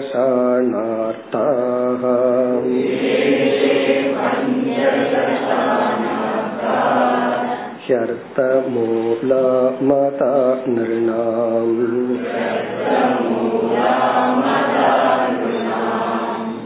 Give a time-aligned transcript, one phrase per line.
[7.86, 9.42] ह्यर्थमूला
[9.89, 10.30] मता
[10.75, 11.75] नृणाम्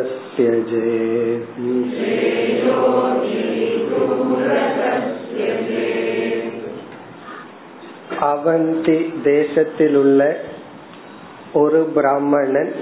[8.22, 10.34] அவந்தி தேசத்திலுள்ள
[11.54, 12.74] ஒரு பிராமணன்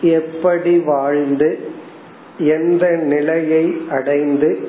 [0.00, 1.68] எப்படி வாழ்ந்து
[2.38, 4.68] எந்த நிலையை அடைந்து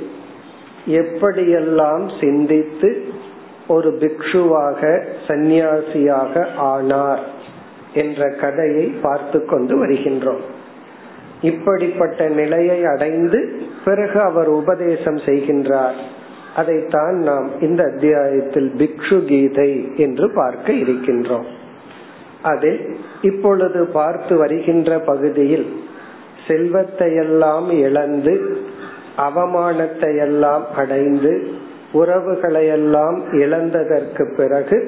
[0.88, 3.08] எப்படியெல்லாம் சிந்தித்து
[3.68, 7.24] ஒரு பிக்ஷுவாக சந்நியாசியாக ஆனார்
[7.94, 10.44] என்ற கதையை பார்த்து கொண்டு வருகின்றோம்.
[11.41, 15.97] இப்படிப்பட்ட நிலையை அடைந்து பிறகு அவர் உபதேசம் செய்கின்றார்.
[16.57, 21.47] அதைத்தான் நாம் இந்த அத்தியாயத்தில் பிக்ஷு கீதை என்று பார்க்க இருக்கின்றோம்.
[22.44, 22.81] அதில்
[23.22, 25.67] இப்பொழுது பார்த்து வருகின்ற பகுதியில்
[26.47, 28.34] செல்வத்தையெல்லாம் இழந்து
[29.17, 31.34] அவமானத்தையெல்லாம் அடைந்து
[31.94, 34.79] உறவுகளையெல்லாம் இழந்ததற்கு பிறகு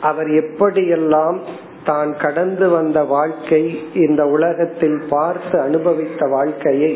[0.00, 1.38] அவர் எப்படியெல்லாம்
[1.84, 3.62] தான் கடந்து வந்த வாழ்க்கை
[3.94, 6.92] இந்த உலகத்தில் பார்த்து அனுபவித்த வாழ்க்கையை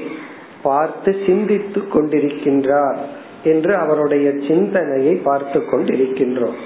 [0.62, 3.00] பார்த்து சிந்தித்து கொண்டிருக்கின்றார்.
[3.44, 6.58] என்று அவருடைய சிந்தனையை பார்த்து கொண்டிருக்கின்றோம்.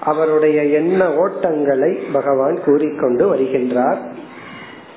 [0.00, 3.98] அவருடைய எண்ண ஓட்டங்களை பகவான் கூறிக்கொண்டு வருகின்றார்.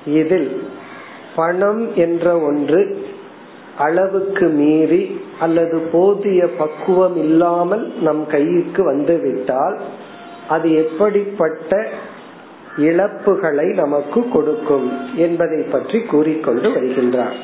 [0.06, 0.62] இதில்
[1.36, 3.06] பணம் என்ற ஒன்று
[3.78, 9.76] அளவுக்கு மீறி அல்லது போதிய பக்குவம் இல்லாமல் நம் கைக்கு வந்துவிட்டால்
[10.48, 11.88] அது எப்படிப்பட்ட
[12.76, 17.34] இழப்புகளை நமக்கு கொடுக்கும் என்பதை பற்றி கூறிக்கொண்டு வருகின்றார்.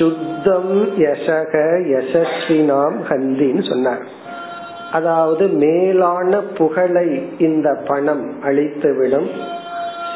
[0.00, 1.54] சுத்தம் யசக
[1.92, 4.04] யசஸ்வினாம் ஹந்தின்னு சொன்னார்.
[4.92, 9.28] அதாவது மேலான புகழை இந்த பணம் அழித்துவிடும்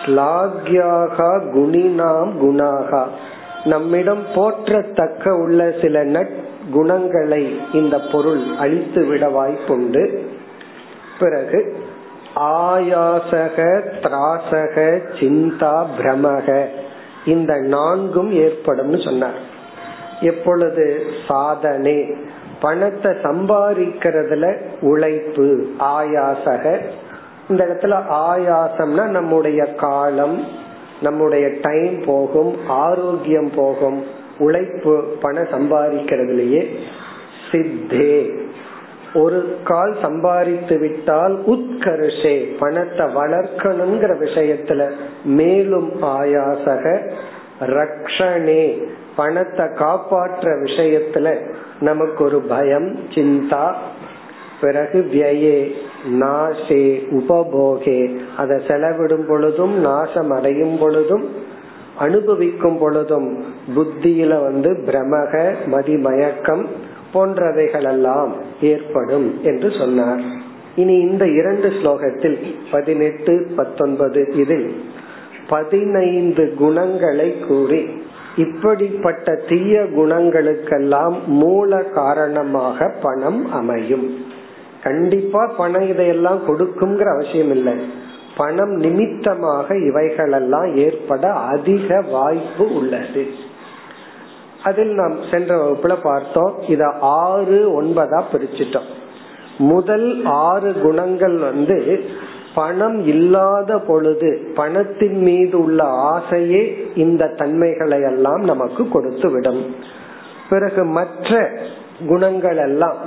[0.04, 3.04] ஸ்லாக்யாகா குணினாம் குணாகா.
[3.64, 6.34] நம்மிடம் போற்றத்தக்க உள்ள சில நட்
[6.72, 10.18] குணங்களை இந்த பொருள் அழித்து விட வாய்ப்புண்டு.
[11.20, 11.76] பிறகு
[12.36, 13.58] ஆயாசக
[14.02, 16.64] திராசக சிந்தா பிரமக.
[17.26, 19.52] இந்த நான்கும் ஏற்படும் சொன்னார்.
[20.24, 22.14] எப்பொழுது சாதனை?
[22.60, 26.78] பணத்தை சம்பாதிக்கிறதுல உழைப்பு ஆயாசக.
[27.48, 30.44] இந்த இடத்துல ஆயாசம்னா நம்முடைய காலம்
[31.02, 34.04] நம்முடைய டைம் போகும் ஆரோக்கியம் போகும்.
[34.38, 36.66] உழைப்பு பணம் சம்பாதிக்கிறதுலயே
[37.52, 38.32] சித்தே.
[39.14, 44.90] ஒரு கால் சம்பாதித்து விட்டால் உத்கர்ஷே பணத்தை வளர்க்கணுங்கிற விஷயத்துல
[45.24, 47.12] மேலும் ஆயாசக
[47.60, 48.86] ரக்ஷணே.
[49.16, 53.74] பணத்தை காப்பாற்ற விஷயத்துல நமக்கு ஒரு பயம் சிந்தா.
[54.60, 55.72] பிறகு வியே
[56.20, 58.16] நாசே உபபோகே.
[58.36, 61.28] அதை செலவிடும் பொழுதும் நாசம் அடையும் பொழுதும்
[61.98, 63.44] அனுபவிக்கும் பொழுதும்
[63.76, 66.66] புத்தியில வந்து பிரமக மதிமயக்கம்
[67.14, 70.20] போன்றவைகளெல்லாம் ஏற்படும் என்று சொன்னார்.
[70.76, 74.84] இனி இந்த இரண்டு ஸ்லோகத்தில் பதினெட்டு பத்தொன்பது இதில்
[75.48, 78.02] பதினைந்து குணங்களை கூறி
[78.36, 84.24] இப்படிப்பட்ட தீய குணங்களுக்கெல்லாம் மூல காரணமாக பணம் அமையும்.
[84.82, 87.72] கண்டிப்பா பணம் இதையெல்லாம் கொடுக்குங்கிற அவசியம் இல்லை.
[88.36, 93.26] பணம் நிமித்தமாக இவைகளெல்லாம் ஏற்பட அதிக வாய்ப்பு உள்ளது.
[94.62, 96.62] அதில் நாம் சென்ற வகுப்புல பார்த்தோம்.
[96.68, 98.90] இத ஆறு ஒன்பதா பிரிச்சுட்டோம்.
[99.58, 102.04] முதல் ஆறு குணங்கள் வந்து
[102.54, 109.74] பணம் இல்லாத பொழுது பணத்தின் மீது உள்ள ஆசையே இந்த தன்மைகளை எல்லாம் நமக்கு கொடுத்து விடும்
[110.50, 111.50] பிறகு மற்ற
[112.06, 112.98] குணங்கள் எல்லாம்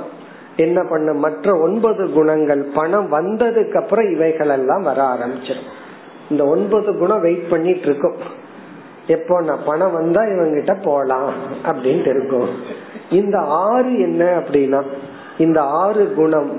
[0.56, 5.68] என்ன பண்ண மற்ற ஒன்பது குணங்கள் பணம் வந்ததுக்கு அப்புறம் இவைகள் எல்லாம் வர ஆரம்பிச்சிடும்.
[6.30, 8.16] இந்த ஒன்பது குணம் வெயிட் பண்ணிட்டு இருக்கும்
[9.06, 11.32] எப்போ நான் பணம் வந்தா இவங்கிட்ட போலாம்
[11.64, 12.48] அப்படின்ட்டு இருக்கும்.
[13.10, 14.82] இந்த ஆறு என்ன அப்படின்னா
[15.38, 16.50] இந்த ஆறு குணம்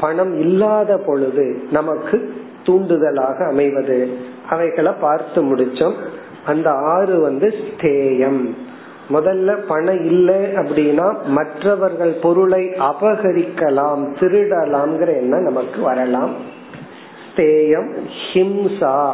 [0.00, 2.34] பணம் இல்லாத பொழுது நமக்கு
[2.66, 4.08] தூண்டுதலாக அமைவது.
[4.48, 5.94] அவைகளை பார்த்து முடிச்சோம்.
[6.46, 8.54] அந்த ஆறு வந்து ஸ்தேயம்.
[9.10, 16.30] முதல்ல பணம் இல்லை அப்படின்னா மற்றவர்கள் பொருளை அபகரிக்கலாம் திருடலாம்ங்கிற எண்ணம் நமக்கு வரலாம்.
[17.36, 17.96] ஸ்தேயம்
[18.32, 19.12] ஹிம்சா.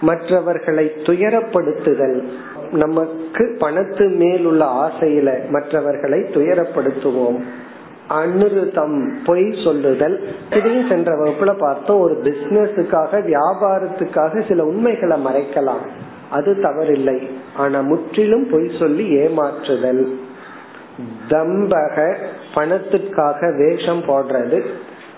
[0.00, 2.22] மற்றவர்களை துயரப்படுத்துதல்.
[2.70, 7.42] நமக்கு பணத்து மேல் உள்ள ஆசையில மற்றவர்களை துயரப்படுத்துவோம்.
[8.08, 10.34] அனுருதம் பொய் சொல்லுதல்.
[10.56, 15.86] இதையும் சென்ற வகுப்புல பார்த்தோம் ஒரு பிசினஸுக்காக வியாபாரத்துக்காக சில உண்மைகளை மறைக்கலாம்.
[16.30, 17.30] அது தவறில்லை.
[17.56, 20.06] ஆனா முற்றிலும் பொய் சொல்லி ஏமாற்றுதல்.
[21.28, 22.16] தம்பக
[22.54, 24.62] பணத்துக்காக வேஷம் போடுறது.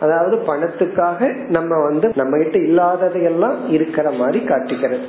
[0.01, 5.05] அதாவது பணத்துக்காக நம்ம வந்து நம்ம கிட்ட இல்லாததையெல்லாம் இருக்கிற மாதிரி காட்டிக்கிறது.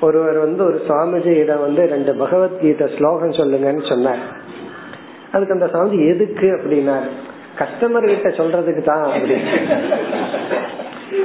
[0.00, 4.52] ஒருவர் வந்து ஒரு சுவாமிஜியிடம் வந்து ரெண்டு பகவத்கீதை ஸ்லோகம் சொல்லுங்கன்னு சொன்னார்.
[5.34, 6.96] அதுக்கு அந்த சாமி எதுக்கு அப்படின்னா
[7.60, 9.36] கஸ்டமர் கிட்ட சொல்றதுக்கு தான் அப்படி.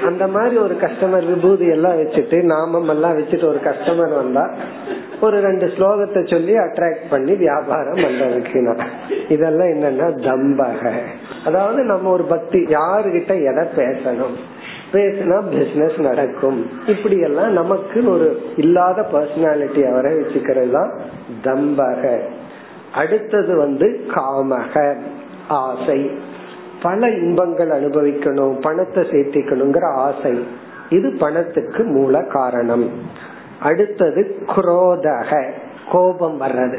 [0.08, 4.44] அந்த மாதிரி ஒரு கஸ்டமர் விபூதி எல்லாம் வச்சுட்டு நாமம் எல்லாம் வச்சுட்டு ஒரு கஸ்டமர் வந்தா
[5.22, 8.60] ஒரு ரெண்டு ஸ்லோகத்தை சொல்லி அட்ராக்ட் பண்ணி வியாபாரம் பண்றதுக்கு
[9.28, 10.92] இதெல்லாம் என்னன்னா தம்பக.
[11.46, 14.38] அதாவது நம்ம ஒரு பக்தி யாருகிட்ட எதை பேசணும்?
[14.94, 16.60] பேசினா பிசினஸ் நடக்கும்.
[16.88, 18.28] இப்படி எல்லாம் நமக்கு ஒரு
[18.58, 20.94] இல்லாத பர்சனாலிட்டி அவரை வச்சுக்கிறது தான்
[21.44, 22.04] தம்பக.
[22.94, 24.98] அடுத்தது வந்து காமக
[25.48, 26.12] ஆசை.
[26.82, 30.44] பல இன்பங்கள் அனுபவிக்கணும் பணத்தை சேர்த்திக்கணுங்கிற ஆசை.
[30.90, 32.90] இது பணத்துக்கு மூல காரணம்.
[33.60, 35.52] அடுத்தது குரோதக
[35.92, 36.78] கோபம் வர்றது.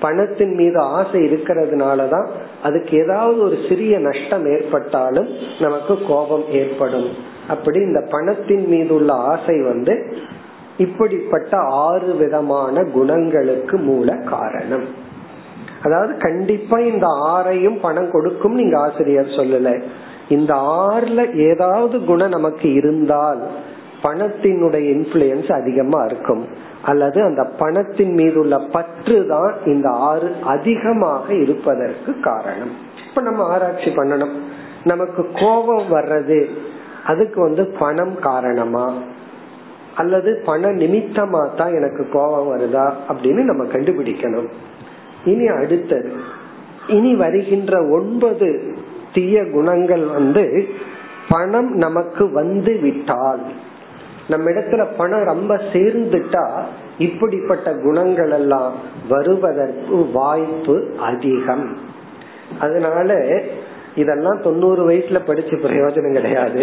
[0.00, 2.28] பணத்தின் மீது ஆசை இருக்கிறதுனாலதான்
[2.62, 5.28] அதுக்கு ஏதாவது ஒரு சிறிய நஷ்டம் ஏற்பட்டாலும்
[5.60, 7.08] நமக்கு கோபம் ஏற்படும்.
[7.48, 10.16] அப்படி இந்த பணத்தின் மீது உள்ள ஆசை வந்து
[10.76, 15.04] இப்படிப்பட்ட ஆறு விதமான குணங்களுக்கு மூல காரணம்.
[15.86, 19.82] அதாவது கண்டிப்பா இந்த ஆறையும் பணம் கொடுக்கும் நீங்க ஆசிரியர் சொல்லல.
[20.28, 23.42] இந்த ஆறுல ஏதாவது குணம் நமக்கு இருந்தால்
[24.02, 26.46] பணத்தினுடைய இன்ஃபுளுயன்ஸ் அதிகமா இருக்கும்.
[26.84, 32.72] அல்லது அந்த பணத்தின் மீது உள்ள பற்று தான் இந்த ஆறு அதிகமாக இருப்பதற்கு காரணம்.
[33.08, 34.34] இப்ப நம்ம ஆராய்ச்சி பண்ணணும்.
[34.84, 36.44] நமக்கு கோபம் வர்றது
[37.06, 38.92] அதுக்கு வந்து பணம் காரணமா?
[39.96, 42.92] அல்லது பண நிமித்தமா தான் எனக்கு கோபம் வருதா?
[43.08, 44.48] அப்படின்னு நம்ம கண்டுபிடிக்கணும்.
[45.26, 46.10] இனி அடுத்தது
[46.96, 48.48] இனி வருகின்ற ஒன்பது
[49.14, 50.44] தீய குணங்கள் வந்து
[51.28, 53.44] பணம் நமக்கு வந்து விட்டால்.
[54.28, 56.44] நம்ம இடத்துல பணம் ரொம்ப சேர்ந்துட்டா
[56.98, 58.74] இப்படிப்பட்ட குணங்கள் எல்லாம்
[59.08, 60.76] வருவதற்கு வாய்ப்பு
[61.08, 61.66] அதிகம்.
[62.58, 63.18] அதனால
[63.94, 66.62] இதெல்லாம் தொண்ணூறு வயசுல படிச்சு பிரயோஜனம் கிடையாது.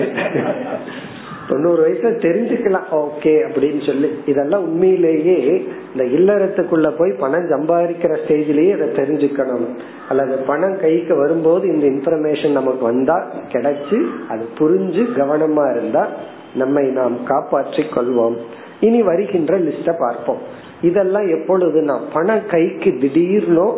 [1.50, 2.88] தொண்ணூறு வயசுல தெரிஞ்சுக்கலாம்.
[2.92, 4.10] ஓகே அப்படின்னு சொல்லி.
[4.26, 9.68] இதெல்லாம் உண்மையிலேயே இந்த இல்லறத்துக்குள்ள போய் பணம் சம்பாதிக்கிற ஸ்டேஜ்லயே அதை தெரிஞ்சுக்கணும்.
[10.10, 16.08] அல்லது பணம் கைக்கு வரும்போது இந்த இன்ஃபர்மேஷன் நமக்கு வந்தா கிடைச்சு அது புரிஞ்சு கவனமா இருந்தா
[16.56, 18.36] நம்மை நாம் காப்பாற்றி கொள்வோம்.
[18.80, 20.38] இனி வருகின்ற லிஸ்ட பார்ப்போம்.
[20.82, 23.74] இதெல்லாம் எப்பொழுது நான் பணம் கைக்கு திடீர்னோ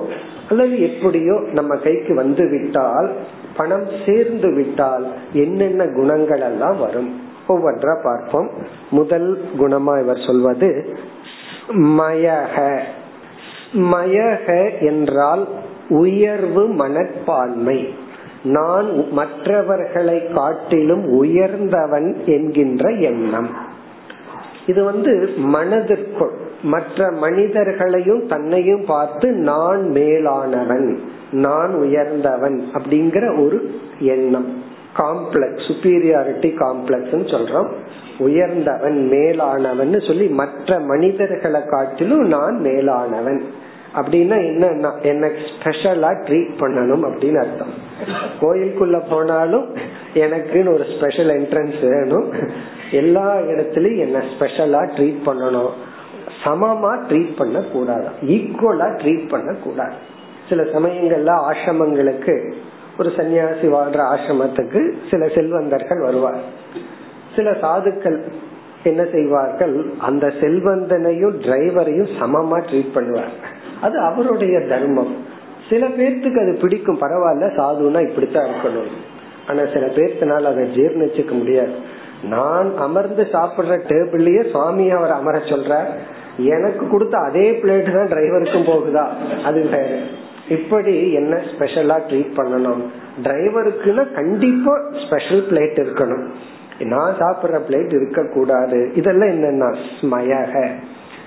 [0.49, 3.13] அல்லது எப்படியோ நம்ம கைக்கு வந்து விட்டால்
[3.57, 7.23] பணம் சேர்ந்து விட்டால் என்னென்ன குணங்கள் எல்லாம் வரும்?
[7.47, 8.49] ஒவ்வொன்றா பார்ப்போம்.
[8.89, 10.97] முதல் குணமா இவர் சொல்வது
[11.71, 12.79] மயக
[13.73, 14.47] மயக
[14.79, 15.47] என்றால்
[15.89, 17.93] உயர்வு மனப்பான்மை.
[18.43, 23.49] நான் மற்றவர்களை காட்டிலும் உயர்ந்தவன் என்கின்ற எண்ணம்.
[24.65, 26.33] இது வந்து மனதிற்குள்
[26.63, 30.97] மற்ற மனிதர்களையும் தன்னையும் பார்த்து நான் மேலானவன்
[31.31, 34.73] நான் உயர்ந்தவன் அப்படிங்கிற ஒரு எண்ணம்.
[34.97, 37.69] காம்ப்ளெக்ஸ் சுப்பீரியாரிட்டி காம்ப்ளெக்ஸ் சொல்றோம்.
[38.17, 43.41] உயர்ந்தவன் மேலானவன் சொல்லி மற்ற மனிதர்களை காட்டிலும் நான் மேலானவன்.
[43.99, 47.73] அப்படின்னா என்ன என்ன ஸ்பெஷலா ட்ரீட் பண்ணணும் அப்படின்னு அர்த்தம்.
[48.41, 49.67] கோயிலுக்குள்ள போனாலும்
[50.13, 52.27] எனக்குன்னு ஒரு ஸ்பெஷல் என்ட்ரன்ஸ் வேணும்.
[52.91, 55.73] எல்லா இடத்துலயும் என்ன ஸ்பெஷலா ட்ரீட் பண்ணணும்.
[56.43, 59.95] சமமா ட்ரீட் பண்ண கூடாது ஈக்குவலா ட்ரீட் பண்ண கூடாது
[60.49, 62.35] சில சமயங்கள்ல ஆசிரமங்களுக்கு
[62.99, 66.39] ஒரு சன்னியாசி வாழ்ற ஆசிரமத்துக்கு சில செல்வந்தர்கள் வருவார்.
[67.35, 68.21] சில சாதுக்கள்
[68.83, 69.85] என்ன செய்வார்கள்?
[69.97, 73.33] அந்த செல்வந்தனையும் டிரைவரையும் சமமா ட்ரீட் பண்ணுவார்.
[73.81, 75.15] அது அவருடைய தர்மம்.
[75.69, 76.99] சில பேர்த்துக்கு அது பிடிக்கும்.
[76.99, 78.91] பரவாயில்ல சாதுனா இப்படித்தான் இருக்கணும்.
[79.47, 81.73] ஆனா சில பேர்த்தினால அதை ஜீர்ணிச்சுக்க முடியாது.
[82.23, 85.85] நான் அமர்ந்து சாப்பிடுற டேபிள்லயே சுவாமி அவர் அமர சொல்ற
[86.37, 89.07] எனக்கு கொடுத்த அதே பிளேட் தான் டிரைவருக்கும் போகுதா?
[89.43, 89.97] அது வேற.
[90.49, 92.81] இப்படி என்ன ஸ்பெஷலா ட்ரீட் பண்ணணும்?
[93.23, 96.25] டிரைவருக்குன்னா கண்டிப்பா ஸ்பெஷல் பிளேட் இருக்கணும்.
[96.79, 100.69] நான் சாப்பிடுற பிளேட் இருக்க கூடாது இதெல்லாம் என்னன்னா ஸ்மயக.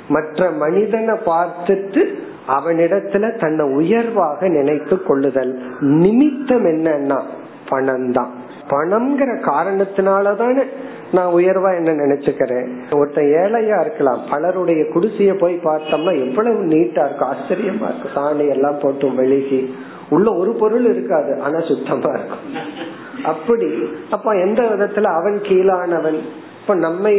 [0.08, 2.02] மற்ற மனிதனை பார்த்துட்டு
[2.48, 5.62] அவனிடத்துல தன்னை உயர்வாக நினைத்து கொள்ளுதல்.
[5.80, 7.20] நிமித்தம் என்னன்னா
[7.68, 8.30] பணம் தான்
[8.70, 10.64] பணம்ங்கிற காரணத்தினாலதானே
[11.12, 12.96] நான் உயர்வா என்ன நினைச்சுக்கிறேன்?
[12.96, 14.20] ஒருத்தன் ஏழையா இருக்கலாம்.
[14.30, 17.28] பலருடைய குடிசைய போய் பார்த்தோம்னா எவ்வளவு நீட்டா இருக்கும்.
[17.28, 18.10] ஆச்சரியமா இருக்கும்.
[18.14, 19.72] சாணி எல்லாம் போட்டு மெழுகி.
[20.10, 21.40] உள்ள ஒரு பொருள் இருக்காது.
[21.40, 22.38] ஆனா சுத்தமா இருக்கும்.
[23.24, 23.66] அப்படி.
[24.10, 26.18] அப்ப எந்த விதத்துல அவன் கீழானவன்?
[26.60, 27.10] இப்ப நம்ம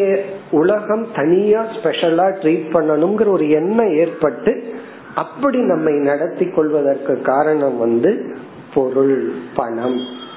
[0.52, 4.74] உலகம் தனியா ஸ்பெஷலா ட்ரீட் பண்ணணுங்கிற ஒரு எண்ணம் ஏற்பட்டு
[5.16, 8.36] அப்படி நம்மை நடத்தி கொள்வதற்கு காரணம் வந்து
[8.74, 10.28] பொருள் பணம்.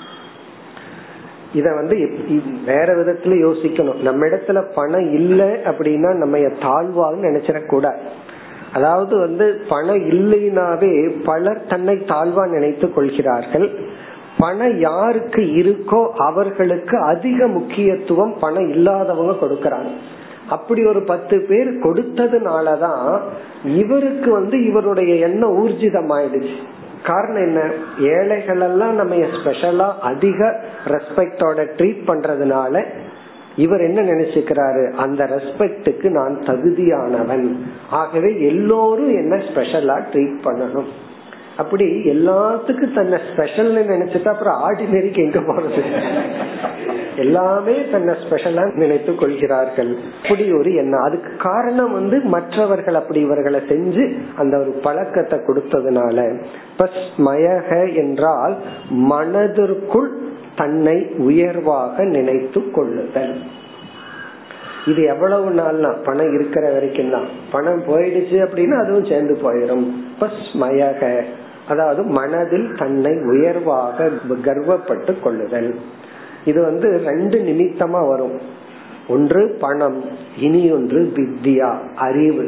[1.55, 1.97] இத வந்து
[2.67, 4.01] வேற விதத்துல யோசிக்கணும்.
[4.01, 8.03] நம்ம இடத்துல பணம் இல்லை அப்படின்னா நம்ம தாழ்வான்னு நினைச்சிடக்கூடாது
[8.73, 10.93] அதாவது வந்து பணம் இல்லைனாவே
[11.25, 13.67] பலர் தன்னை தாழ்வா நினைத்து கொள்கிறார்கள்.
[14.39, 19.91] பணம் யாருக்கு இருக்கோ அவர்களுக்கு அதிக முக்கியத்துவம் பணம் இல்லாதவங்க கொடுக்கறாங்க.
[20.49, 23.21] அப்படி ஒரு பத்து பேர் கொடுத்ததுனாலதான்
[23.65, 26.57] இவருக்கு வந்து இவருடைய எண்ணம் ஊர்ஜிதமாயிடுச்சு.
[27.05, 27.71] காரணம் என்ன?
[27.99, 32.85] ஏழைகள் எல்லாம் நம்ம ஸ்பெஷலா அதிக ரெஸ்பெக்டோட ட்ரீட் பண்றதுனால
[33.57, 34.91] இவர் என்ன நினைச்சுக்கிறாரு?
[34.93, 37.57] அந்த ரெஸ்பெக்டுக்கு நான் தகுதியானவன்.
[37.91, 40.87] ஆகவே எல்லோரும் என்ன ஸ்பெஷலா ட்ரீட் பண்ணணும்.
[41.57, 45.83] அப்படி எல்லாத்துக்கும் தன்னை ஸ்பெஷல் நினைச்சிட்டு அப்புறம் ஆர்டினரிக்கு எங்க போறது?
[47.17, 49.97] எல்லாமே தன்னை ஸ்பெஷலா நினைத்து கொள்கிறார்கள்.
[50.23, 51.01] அப்படி ஒரு எண்ணம்.
[51.01, 56.41] அதுக்கு காரணம் வந்து மற்றவர்கள் அப்படி இவர்களை செஞ்சு அந்த ஒரு பழக்கத்தை கொடுத்ததுனால.
[57.19, 58.57] மயக என்றால்
[58.91, 60.11] மனதிற்குள்
[60.57, 63.41] தன்னை உயர்வாக நினைத்து கொள்ளுதல்.
[64.87, 66.05] இது எவ்வளவு நாள்னா?
[66.05, 69.87] பணம் இருக்கிற வரைக்கும் தான் பணம் போயிடுச்சு அப்படின்னா அதுவும் சேர்ந்து போயிடும்
[70.55, 71.25] மயக.
[71.73, 74.09] அதாவது மனதில் தன்னை உயர்வாக
[74.45, 75.71] கர்வப்பட்டு கொள்ளுதல்.
[76.45, 78.37] இது வந்து ரெண்டு நிமித்தமா வரும்.
[79.09, 80.01] ஒன்று பணம்
[80.39, 81.71] இனி ஒன்று வித்யா
[82.09, 82.47] அறிவு.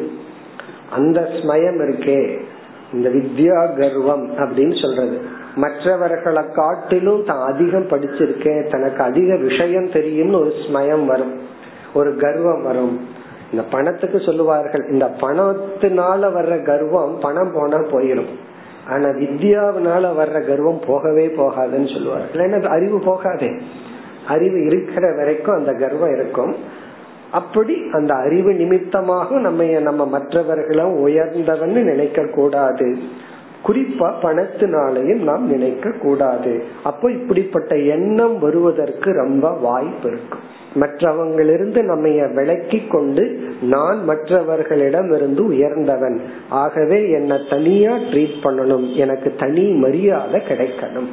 [0.90, 2.21] அந்த ஸ்மயம் இருக்கே
[2.93, 5.16] இந்த வித்யா கர்வம் அப்படின்னு சொல்றது.
[5.57, 11.35] மற்றவர்களை காட்டிலும் தான் அதிகம் படிச்சிருக்கேன் தனக்கு அதிக விஷயம் தெரியும்னு ஒரு ஸ்மயம் வரும்.
[11.95, 12.97] ஒரு கர்வம் வரும்.
[13.50, 18.33] இந்த பணத்துக்கு சொல்லுவார்கள் இந்த பணத்தினால வர்ற கர்வம் பணம் போனா போயிடும்
[18.88, 22.25] ஆனா வித்யாவினால வர்ற கர்வம் போகவே போகாதுன்னு சொல்லுவார்.
[22.33, 23.50] இல்லைன்னா அறிவு போகாதே.
[24.29, 26.57] அறிவு இருக்கிற வரைக்கும் அந்த கர்வம் இருக்கும்.
[27.31, 32.99] அப்படி அந்த அறிவு நிமித்தமாக நம்ம நம்ம மற்றவர்களும் உயர்ந்தவன்னு நினைக்க கூடாது
[33.66, 40.38] குறிப்பா பணத்தினாலையும் நாம் நினைக்க கூடாது அப்போ இப்படிப்பட்ட எண்ணம் வருவதற்கு ரொம்ப வாய்ப்பு இருக்கு.
[40.75, 46.21] மற்றவங்களிருந்து நம்ம விளக்கி கொண்டு நான் மற்றவர்களிடம் இருந்து உயர்ந்தவன்.
[46.49, 48.94] ஆகவே என்ன தனியா ட்ரீட் பண்ணணும்.
[48.94, 51.09] எனக்கு தனி மரியாதை கிடைக்கணும்.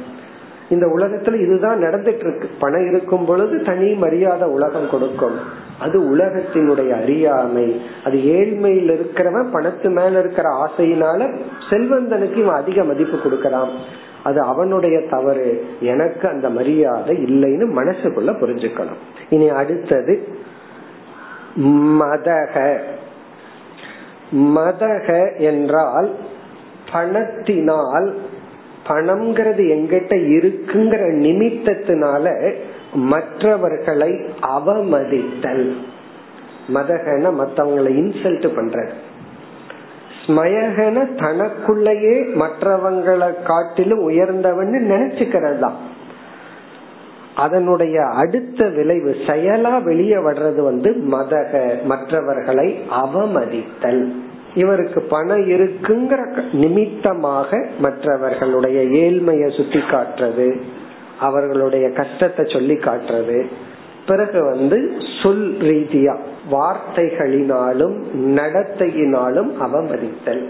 [0.72, 5.38] இந்த உலகத்துல இதுதான் நடந்துட்டு இருக்கு பணம் இருக்கும் பொழுது தனி மரியாதை உலகம் கொடுக்கும்.
[5.78, 7.82] அது உலகத்தினுடைய அறியாமை.
[8.04, 13.70] அது ஏழ்மையில் இருக்கிறவன் பணத்து மேல இருக்கிற ஆசையினால செல்வந்தனுக்கு இவன் அதிக மதிப்பு கொடுக்கறான்.
[14.24, 15.66] அது அவனுடைய தவறு.
[15.80, 19.00] எனக்கு அந்த மரியாதை இல்லைன்னு மனசுக்குள்ள புரிஞ்சுக்கணும்.
[19.28, 20.28] இனி அடுத்தது
[22.00, 22.78] மதக.
[24.34, 26.14] மதக என்றால்
[26.92, 28.16] பணத்தினால்
[28.88, 32.52] பணம்ங்கிறது எங்கிட்ட இருக்குங்கிற நிமித்தத்தினால
[32.94, 34.20] மற்றவர்களை
[34.56, 35.72] அவமதித்தல்.
[36.74, 38.86] மதகன மத்தவங்களை இன்சல்ட் பண்ற
[40.26, 45.70] ஸ்மயகன தனக்குள்ளேயே மற்றவங்களை காட்டிலும் உயர்ந்தவன் நினைச்சுக்கிறது
[47.36, 54.12] அதனுடைய அடுத்த விளைவு செயலா வெளியே வர்றது வந்து மதக மற்றவர்களை அவமதித்தல்.
[54.54, 60.60] இவருக்கு பணம் இருக்குங்கிற நிமித்தமாக மற்றவர்களுடைய ஏழ்மையை சுட்டி காட்டுறது
[61.20, 63.46] அவர்களுடைய கஷ்டத்தை சொல்லி காட்டுறது.
[64.06, 64.92] பிறகு வந்து
[65.22, 66.14] சொல் ரீதியா
[66.50, 70.42] வார்த்தைகளினாலும் நடத்தையினாலும் அவமதித்தல்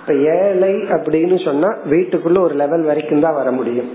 [0.00, 3.90] இப்ப ஏழை அப்படின்னு சொன்னா வீட்டுக்குள்ள ஒரு லெவல் வரைக்கும் தான் வர முடியும்.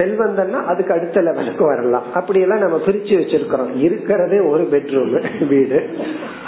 [0.00, 2.02] செல்வந்தன்னா அதுக்கு அடுத்த லெவலுக்கு வரலாம்.
[2.14, 3.76] அப்படி எல்லாம் நம்ம பிரிச்சு வச்சிருக்கிறோம்.
[3.76, 5.88] இருக்கிறதே ஒரு பெட்ரூம் வீடு.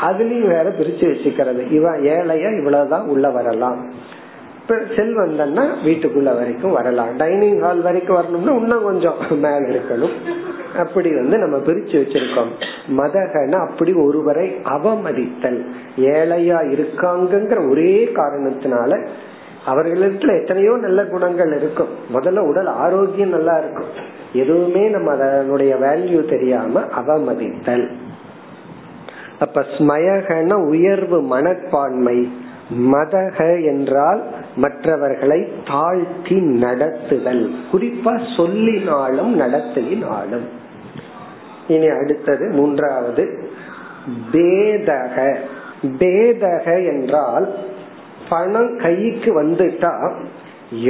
[0.03, 1.73] அதுலயும் வேற பிரிச்சு வச்சுக்கிறது.
[1.73, 3.93] இவன் ஏழையா இவ்வளவுதான் உள்ள வரலாம்.
[4.61, 7.17] இப்ப செல்வந்தன்னா வீட்டுக்குள்ள வரைக்கும் வரலாம்.
[7.17, 10.13] டைனிங் ஹால் வரைக்கும் வரணும்னா இன்னும் கொஞ்சம் மேல இருக்கணும்.
[10.77, 12.51] அப்படி வந்து நம்ம பிரிச்சு வச்சிருக்கோம்.
[12.97, 15.65] மதகன அப்படி ஒருவரை அவமதித்தல்.
[15.97, 19.07] ஏழையா இருக்காங்கிற ஒரே காரணத்தினால
[19.67, 21.89] அவர்களிடத்துல எத்தனையோ நல்ல குணங்கள் இருக்கும்.
[22.15, 24.21] முதல்ல உடல் ஆரோக்கியம் நல்லா இருக்கும்.
[24.33, 27.91] எதுவுமே நம்ம அதனுடைய வேல்யூ தெரியாம அவமதித்தல்.
[29.39, 32.33] அப்ப ஸ்மயகன உயர்வு மனப்பான்மை.
[32.79, 34.23] மதக என்றால்
[34.57, 37.51] மற்றவர்களை தாழ்த்தி நடத்துதல்.
[37.73, 40.47] குறிப்பா சொல்லினாலும் நடத்தினாலும்
[41.69, 43.39] இனி அடுத்தது மூன்றாவது.
[44.33, 45.35] பேதக.
[45.99, 47.55] பேதக என்றால்
[48.33, 49.93] பணம் கைக்கு வந்துட்டா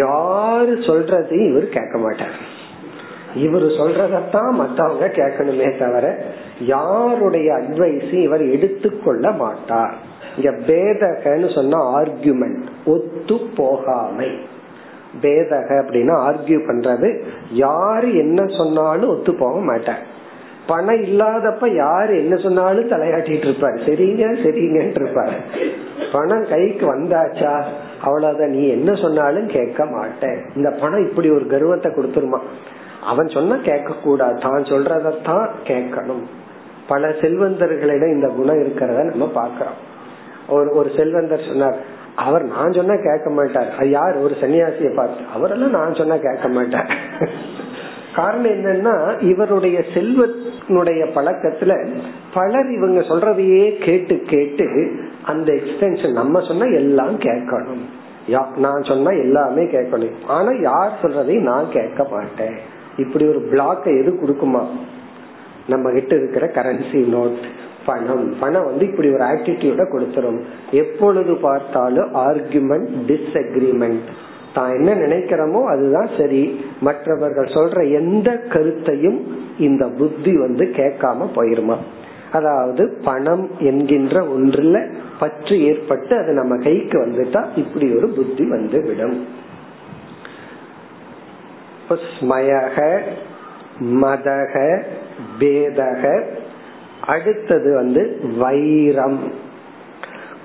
[0.01, 2.37] யாரு சொல்றதையும் இவர் கேட்க மாட்டார்.
[3.35, 6.25] இவர் சொல்றதத்தான் மத்தவங்க கேட்கணுமே தவிர
[6.61, 9.95] யாருடைய அட்வைஸ் இவர் எடுத்துக்கொள்ள மாட்டார்.
[10.37, 14.31] இங்க பேதகன்னு சொன்னா ஆர்குமெண்ட் ஒத்து போகாமை.
[15.23, 17.09] பேதக அப்படின்னா ஆர்கியூ பண்றது.
[17.53, 20.03] யாரு என்ன சொன்னாலும் ஒத்து போக மாட்டார்.
[20.67, 23.79] பணம் இல்லாதப்ப யாரு என்ன சொன்னாலும் தலையாட்டிட்டு இருப்பாரு.
[23.89, 25.39] சரிங்க சரிங்கன்ட்டு இருப்பாரு.
[26.13, 27.65] பணம் கைக்கு வந்தாச்சா?
[28.03, 28.51] அவ்வளவுதான்.
[28.51, 30.45] நீ என்ன சொன்னாலும் கேட்க மாட்டேன்.
[30.57, 32.39] இந்த பணம் இப்படி ஒரு கர்வத்தை கொடுத்துருமா?
[33.03, 36.25] அவன் சொன்னா கேட்க கூடாது தான் சொல்றதான் கேட்கணும்.
[36.89, 39.81] பல செல்வந்தர்களிடம் இந்த குணம் இருக்கிறத நம்ம பாக்கிறோம்
[40.49, 41.77] ஒரு ஒரு செல்வந்தர் சொன்னார்
[42.17, 43.89] அவர் நான் சொன்னா கேட்க மாட்டார்.
[43.89, 44.17] யார்?
[44.17, 45.25] ஒரு சன்னியாசிய பார்த்து.
[45.35, 46.97] அவரெல்லாம் நான் சொன்னா கேட்க மாட்டார்.
[48.15, 51.89] காரணம் என்னன்னா இவருடைய செல்வனுடைய பழக்கத்துல
[52.35, 57.83] பலர் இவங்க சொல்றதையே கேட்டு கேட்டு அந்த எக்ஸ்டென்ஷன் நம்ம சொன்னா எல்லாம் கேட்கணும்.
[58.57, 60.13] நான் சொன்னா எல்லாமே கேட்கணும்.
[60.27, 62.55] ஆனா யார் சொல்றதையும் நான் கேட்க மாட்டேன்.
[62.97, 64.67] இப்படி ஒரு பிளாக் எது கொடுக்குமா?
[65.69, 67.45] நம்ம கிட்ட இருக்கிற கரன்சி நோட்
[67.87, 68.35] பணம்.
[68.41, 70.41] பணம் வந்து இப்படி ஒரு ஆட்டிடியூட கொடுத்துரும்.
[70.71, 74.05] எப்பொழுது பார்த்தாலும் ஆர்குமெண்ட் டிஸ்அக்ரிமெண்ட்
[74.55, 76.65] தான் என்ன நினைக்கிறோமோ அதுதான் சரி.
[76.81, 79.21] மற்றவர்கள் சொல்ற எந்த கருத்தையும்
[79.59, 81.77] இந்த புத்தி வந்து கேட்காம போயிருமா?
[82.33, 89.27] அதாவது பணம் என்கின்ற ஒன்றுல பற்று ஏற்பட்டு அது நம்ம கைக்கு வந்துட்டா இப்படி ஒரு புத்தி வந்து விடும்
[92.21, 92.99] ஸ்மயக
[93.81, 94.83] மதக
[95.41, 96.25] பேதக.
[97.07, 99.19] அடுத்தது வந்து வைரம்.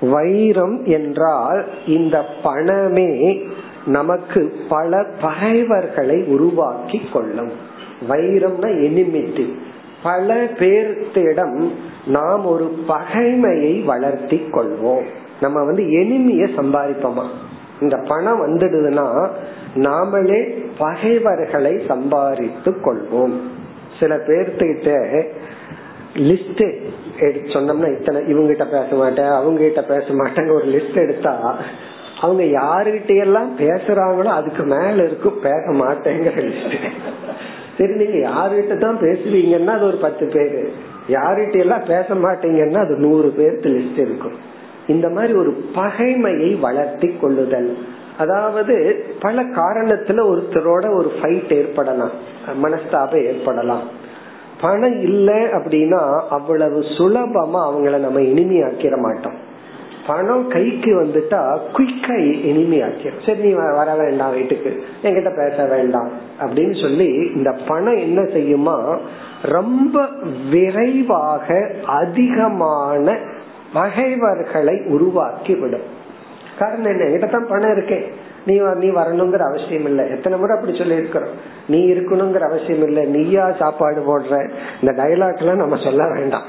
[0.00, 3.42] வைரம் என்றால் இந்த பணமே
[3.86, 7.52] நமக்கு பல பகைவர்களை உருவாக்கி கொள்ளும்.
[8.08, 9.58] வைரம்னா எனிமிட்டி.
[10.02, 11.70] பல பேர்த்திடம்
[12.06, 15.04] நாம் ஒரு பகைமையை வளர்த்தி கொள்வோம்.
[15.40, 17.26] நம்ம வந்து எனிமிய சம்பாதிப்போமா?
[17.80, 19.28] இந்த பணம் வந்துடுதுன்னா
[19.74, 23.32] நாமளே பகைவர்களை சம்பாதித்து கொள்வோம்.
[24.00, 25.22] சில பேர்த்துக்கிட்ட
[26.14, 26.80] லிஸ்ட்
[27.20, 31.56] எடுத்து சொன்னோம்னா இத்தனை இவங்க கிட்ட பேச மாட்டேன் அவங்க கிட்ட பேச மாட்டேங்க ஒரு லிஸ்ட் எடுத்தா
[32.20, 36.52] அவங்க யாருகிட்ட எல்லாம் பேசுறாங்களோ அதுக்கு மேல இருக்கும் பேச மாட்டேங்கிற
[37.78, 40.72] சரி நீங்க யாருகிட்ட தான் பேசுவீங்கன்னா அது ஒரு பத்து பேரு.
[41.08, 44.32] யாருகிட்ட எல்லாம் பேச மாட்டீங்கன்னா அது நூறு பேருக்கு லிஸ்ட் இருக்கும்.
[44.86, 47.78] இந்த மாதிரி ஒரு பகைமையை வளர்த்தி கொள்ளுதல்.
[48.18, 52.10] அதாவது பல காரணத்துல ஒருத்தரோட ஒரு ஃபைட் ஏற்படலாம்.
[52.64, 53.82] மனஸ்தாபம் ஏற்படலாம்.
[54.60, 59.47] பணம் இல்லை அப்படின்னா அவ்வளவு சுலபமா அவங்கள நம்ம இனிமையாக்கிற மாட்டோம்.
[60.08, 62.14] பணம் கைக்கு வந்துட்டா குயிக்கா
[62.48, 64.84] இனிமையாக்கிடும் சரி நீ வர வேண்டாம் வீட்டுக்கு.
[65.02, 66.08] என்கிட்ட பேச வேண்டாம்.
[66.40, 68.98] அப்படின்னு சொல்லி இந்த பணம் என்ன செய்யுமா?
[69.42, 70.08] ரொம்ப
[70.50, 73.18] விரைவாக அதிகமான
[73.72, 75.86] பகைவர்களை உருவாக்கி விடும்
[76.58, 77.04] காரணம் என்ன?
[77.04, 78.04] என்கிட்ட தான் பணம் இருக்கேன்
[78.48, 81.34] நீ நீ வரணுங்கிற அவசியம் இல்ல எத்தனை முறை அப்படி சொல்லி இருக்கிறோம்
[81.66, 84.50] நீ இருக்கணுங்கிற அவசியம் இல்ல நீயா சாப்பாடு போடுற.
[84.82, 86.42] இந்த டைலாக் எல்லாம் நம்ம சொல்ல வேண்டாம்.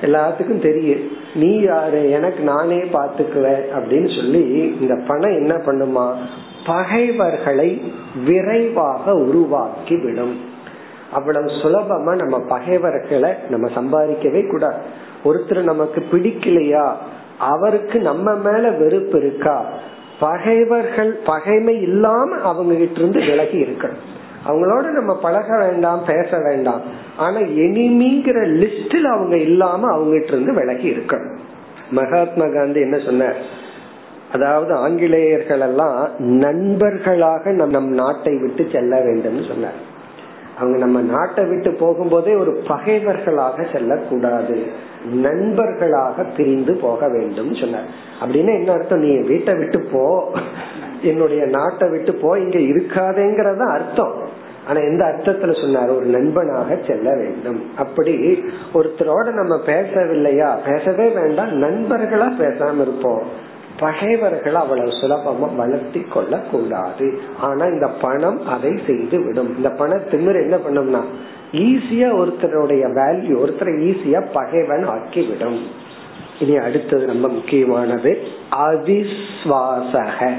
[0.00, 1.00] எல்லாத்துக்கும் தெரியும்.
[1.34, 2.10] நீ யாரு?
[2.10, 6.14] எனக்கு நானே பாத்துக்குவேன் அப்படின்னு சொல்லி இந்த பணம் என்ன பண்ணுமா?
[6.66, 7.92] பகைவர்களை
[8.24, 10.40] விரைவாக உருவாக்கி விடும்
[11.12, 14.76] அவ்வளவு சுலபமா நம்ம பகைவர்களை நம்ம சம்பாதிக்கவே கூடாது.
[15.24, 16.92] ஒருத்தர் நமக்கு பிடிக்கலையா?
[17.38, 19.66] அவருக்கு நம்ம மேல வெறுப்பு இருக்கா?
[20.20, 24.00] பகைவர்கள் பகைமை இல்லாம அவங்க கிட்ட இருந்து விலகி இருக்கணும்.
[24.48, 26.80] அவங்களோட நம்ம பழக வேண்டாம் பேச வேண்டாம்.
[27.16, 31.36] ஆனா எனிமிங்கிற லிஸ்டில் அவங்க இல்லாம அவங்க கிட்ட இருந்து விலகி இருக்கணும்.
[31.90, 33.36] மகாத்மா காந்தி என்ன சொன்னார்?
[34.32, 39.88] அதாவது ஆங்கிலேயர்கள் எல்லாம் நண்பர்களாக நம் நம் நாட்டை விட்டு செல்ல வேண்டும் சொன்னார்.
[40.60, 44.66] அவங்க நம்ம நாட்டை விட்டு போகும்போதே ஒரு பகைவர்களாக செல்லக்கூடாது.
[45.12, 47.84] நண்பர்களாக பிரிந்து போக வேண்டும் சொன்னார்.
[48.20, 48.98] அப்படின்னு என்ன அர்த்தம்?
[48.98, 50.32] நீ வீட்டை விட்டு போ.
[51.02, 52.38] என்னுடைய நாட்டை விட்டு போ.
[52.38, 54.14] இங்க இருக்காதேங்கிறத அர்த்தம்.
[54.68, 55.88] ஆனா எந்த அர்த்தத்துல சொன்னார்?
[55.88, 57.70] ஒரு நண்பனாக செல்ல வேண்டும்.
[57.76, 58.44] அப்படி
[58.74, 60.56] ஒருத்தரோட நம்ம பேசவில்லையா?
[60.70, 61.62] பேசவே வேண்டாம்.
[61.62, 63.48] நண்பர்களா பேசாம இருப்போம்.
[63.80, 70.42] பகைவர்கள் அவ்வளவு சுலபமா வளர்த்தி கொள்ள கூடாது ஆனா இந்த பணம் அதை செய்து விடும் இந்த பண திமிர்
[70.42, 71.02] என்ன பண்ணும்னா
[71.52, 75.60] ஈஸியா ஒருத்தருடைய வேல்யூ ஒருத்தரை ஈஸியா பகைவன் ஆக்கி விடும்
[76.38, 78.10] இனி அடுத்தது ரொம்ப முக்கியமானது
[78.50, 80.30] அவிஸ்வாசக.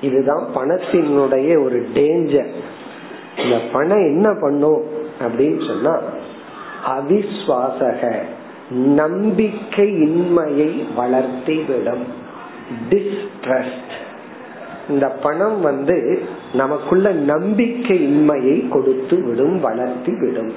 [0.00, 2.50] இதுதான் பணத்தினுடைய ஒரு டேஞ்சர்
[3.36, 4.82] இந்த பணம் என்ன பண்ணும்
[5.20, 5.94] அப்படின்னு சொன்னா
[6.88, 8.14] அவிஸ்வாசக
[8.70, 12.22] நம்பிக்கை இன்மையை வளர்த்தி விடும்
[12.90, 13.94] டிஸ்ட்ரஸ்ட்
[14.88, 16.22] இந்த பணம் வந்து
[16.52, 20.52] நமக்குள்ள நம்பிக்கை இன்மையை கொடுத்து விடும் வளர்த்தி விடும்.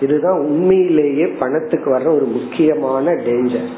[0.00, 3.70] இதுதான் உண்மையிலேயே பணத்துக்கு வர்ற ஒரு முக்கியமான டேஞ்சர்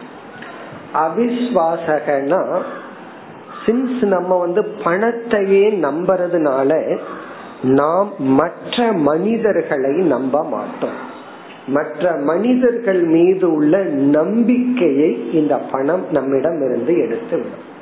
[0.94, 2.62] அவிஸ்வாசகனா
[3.66, 6.98] சின்ஸ் நம்ம வந்து பணத்தையே நம்புறதுனால
[7.62, 11.14] நாம் மற்ற மனிதர்களை நம்ப மாட்டோம்.
[11.66, 17.74] மற்ற மனிதர்கள் மீது உள்ள நம்பிக்கையை இந்த பணம் நம்மிடம் இருந்து எடுத்து விடும்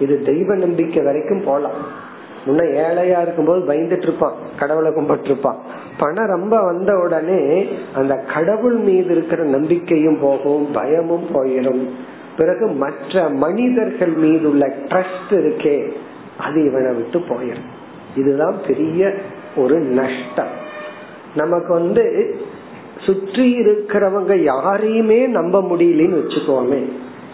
[0.00, 2.04] இது தெய்வ நம்பிக்கை வரைக்கும் போலாம்.
[2.46, 5.56] முன்ன ஏழையா இருக்கும்போது பயந்துட்டு இருப்பான் கடவுளை கும்பிட்டு இருப்பான்
[5.98, 11.88] பணம் ரொம்ப வந்த உடனே அந்த கடவுள் மீது இருக்கிற நம்பிக்கையும் போகும் பயமும் போயிடும்.
[12.36, 15.90] பிறகு மற்ற மனிதர்கள் மீது உள்ள ட்ரஸ்ட் இருக்கே
[16.38, 17.68] அது இவனை விட்டு போயிடும்.
[18.16, 19.14] இதுதான் பெரிய
[19.56, 20.64] ஒரு நஷ்டம்.
[21.34, 22.34] நமக்கு வந்து
[23.06, 26.82] சுற்றி இருக்கிறவங்க யாரையுமே நம்ப முடியலன்னு வச்சுக்கோமே.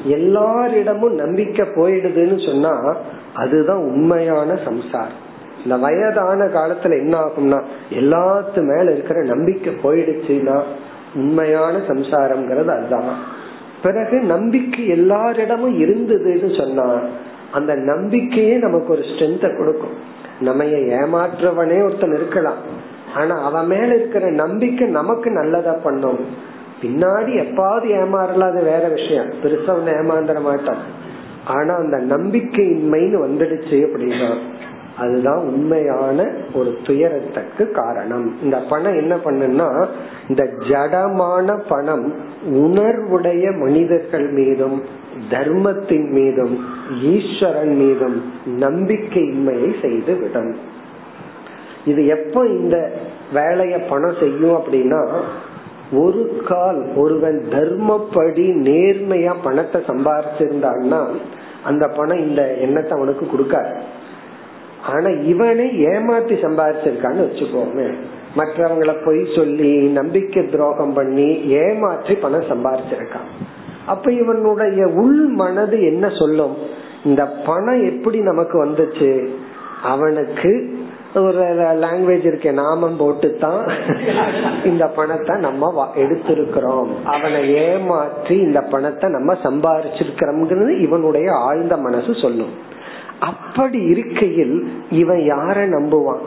[0.04, 2.96] எல்லாரிடமும் நம்பிக்கை போயிடுதுன்னு சொன்னா
[3.34, 5.20] அதுதான் உண்மையான சம்சாரம்.
[5.64, 10.62] இந்த வயதான காலத்துல என்ன ஆகும்னா எல்லாத்து மேல இருக்கிற நம்பிக்கை போயிடுச்சுன்னா
[11.14, 13.14] உண்மையான சம்சாரம்ங்கிறது அதுதான்.
[13.82, 17.00] பிறகு நம்பிக்கை எல்லாரிடமும் இருந்ததுன்னு சொன்னா
[17.52, 19.96] அந்த நம்பிக்கையே நமக்கு ஒரு ஸ்ட்ரென்த்தை கொடுக்கும்.
[20.40, 22.90] நம்ம ஏமாற்றவனே ஒருத்தன் இருக்கலாம்.
[23.16, 26.18] ஆனா அவன் மேல இருக்கிற நம்பிக்கை நமக்கு நல்லதா பண்ணும்.
[26.82, 29.30] பின்னாடி எப்பாவது ஏமாறலாம் அது வேற விஷயம்.
[29.42, 30.82] பெருசா வந்து ஏமாந்துட மாட்டான்.
[31.44, 34.34] ஆனா அந்த நம்பிக்கையின்மைன்னு வந்துடுச்சு அப்படின்னா
[34.98, 38.34] அதுதான் உண்மையான ஒரு துயரத்துக்கு காரணம்.
[38.42, 39.86] இந்த பணம் என்ன பண்ணுன்னா
[40.28, 42.14] இந்த ஜடமான பணம்
[42.50, 44.82] உணர்வுடைய மனிதர்கள் மீதும்
[45.30, 46.64] தர்மத்தின் மீதும்
[47.02, 48.22] ஈஸ்வரன் மீதும்
[48.60, 50.56] நம்பிக்கையின்மையை செய்து விடும்
[51.84, 52.92] இது எப்ப இந்த
[53.32, 55.00] வேலைய பணம் செய்யும் அப்படின்னா
[55.92, 61.00] ஒரு கால் ஒருவன் தர்மப்படி நேர்மையா பணத்தை சம்பாதிச்சிருந்தான்னா
[61.64, 63.74] அந்த பணம் இந்த எண்ணத்தை அவனுக்கு கொடுக்காது.
[64.86, 67.94] ஆனா இவனை ஏமாத்தி சம்பாதிச்சிருக்கான்னு வச்சுக்கோமே.
[68.36, 73.28] மற்றவங்களை பொய் சொல்லி நம்பிக்கை துரோகம் பண்ணி ஏமாற்றி பணம் சம்பாதிச்சிருக்கான்
[73.86, 76.56] அப்ப இவனுடைய உள் மனது என்ன சொல்லும்?
[77.04, 79.28] இந்த பணம் எப்படி நமக்கு வந்துச்சு?
[79.82, 80.80] அவனுக்கு
[81.14, 81.42] ஒரு
[81.80, 83.72] லாங்குவேஜ் இருக்க நாமம் போட்டுத்தான்
[84.64, 86.88] இந்த பணத்தை நம்ம எடுத்திருக்கிறோம்.
[87.04, 92.54] அவனை ஏமாற்றி இந்த பணத்தை நம்ம சம்பாரிச்சிருக்கிறோம்ங்கிறது இவனுடைய ஆழ்ந்த மனசு சொல்லும்.
[93.18, 96.24] அப்படி இருக்கையில் இவன் யார நம்புவான்?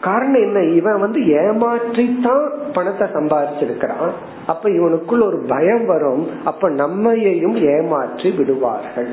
[0.00, 0.60] காரணம் என்ன?
[0.62, 4.10] இவன் வந்து ஏமாற்றித்தான் பணத்தை சம்பாதிச்சிருக்கிறான்
[4.46, 6.28] அப்ப இவனுக்குள் ஒரு பயம் வரும்.
[6.44, 9.12] அப்ப நம்மையையும் ஏமாற்றி விடுவார்கள்.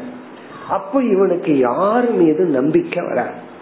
[0.70, 3.56] அப்ப இவனுக்கு யாரு மீது நம்பிக்கை வராது?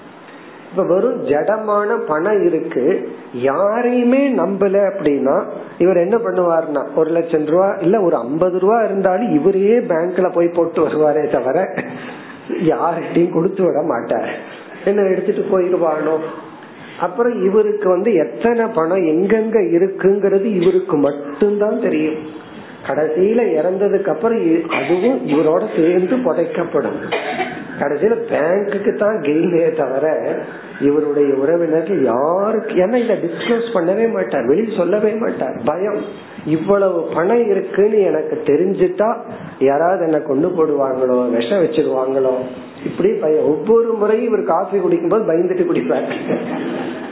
[0.76, 3.10] இப்ப வெறும் ஜடமான பணம் இருக்கு.
[3.34, 5.44] யாரையுமே நம்பல அப்படின்னா
[5.78, 10.88] இவர் என்ன பண்ணுவார்னா ஒரு லட்சம் ரூபா இல்ல ஒரு ஐம்பது ரூபா இருந்தாலும் இவரே பேங்க்ல போய் போட்டு
[10.88, 11.74] வருவாரே தவிர
[12.50, 14.30] யார்கிட்டையும் கொடுத்து விட மாட்டார்.
[14.86, 16.18] என்ன எடுத்துட்டு போயிருவானோ.
[17.00, 22.20] அப்புறம் இவருக்கு வந்து எத்தனை பணம் எங்கெங்க இருக்குங்கிறது இவருக்கு மட்டும்தான் தெரியும்.
[22.88, 27.00] கடைசியில இறந்ததுக்கு அப்புறம் அதுவும் இவரோட சேர்ந்து புதைக்கப்படும்.
[27.80, 30.06] கடைசியில பேங்க்குக்கு தான் கெயிலே தவிர
[30.80, 35.58] இவருடைய உறவினருக்கு யாருக்கு ஏன்னா இதை டிஸ்கஸ் பண்ணவே மாட்டார் வெளியே சொல்லவே மாட்டார்.
[35.66, 36.00] பயம்.
[36.46, 39.10] இவ்வளவு பணம் இருக்குன்னு எனக்கு தெரிஞ்சுட்டா
[39.60, 42.34] யாராவது என்ன கொண்டு போடுவாங்களோ விஷம் வச்சிருவாங்களோ
[42.86, 43.44] இப்படி பயம்.
[43.44, 46.10] ஒவ்வொரு முறையும் இவர் காஃபி குடிக்கும் போது பயந்துட்டு குடிப்பார்.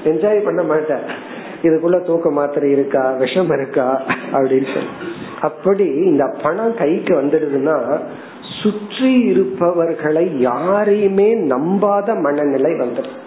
[0.03, 1.07] என்ஜாய் பண்ண மாட்டார்.
[1.63, 4.89] இதுக்குள்ள தூக்க மாத்திரை இருக்கா விஷம் இருக்கா அப்படின்னு சொல்லி.
[5.41, 7.77] அப்படி இந்த பணம் கைக்கு வந்துடுதுன்னா
[8.63, 13.21] சுற்றி இருப்பவர்களை யாரையுமே நம்பாத மனநிலை வந்துடும்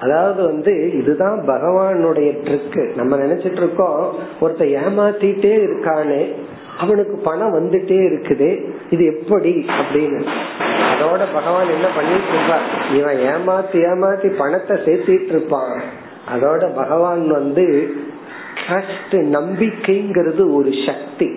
[0.00, 2.96] அதாவது வந்து இதுதான் பகவானுடைய ட்ரிக்கு.
[2.96, 6.22] நம்ம நினைச்சிட்டு இருக்கோம் ஒருத்த ஏமாத்திட்டே இருக்கானே
[6.78, 8.48] அவனுக்கு பணம் வந்துட்டே இருக்குது
[8.90, 10.20] இது எப்படி அப்படின்னு.
[10.92, 12.66] அதோட பகவான் என்ன பண்ணிட்டு இருப்பார்?
[12.98, 15.82] இவன் ஏமாத்தி ஏமாத்தி பணத்தை சேர்த்திட்டு இருப்பான்.
[16.34, 17.94] அதோட பகவான் வந்து
[18.62, 21.30] ட்ரஸ்ட் நம்பிக்கைங்கிறது ஒரு சக்தி.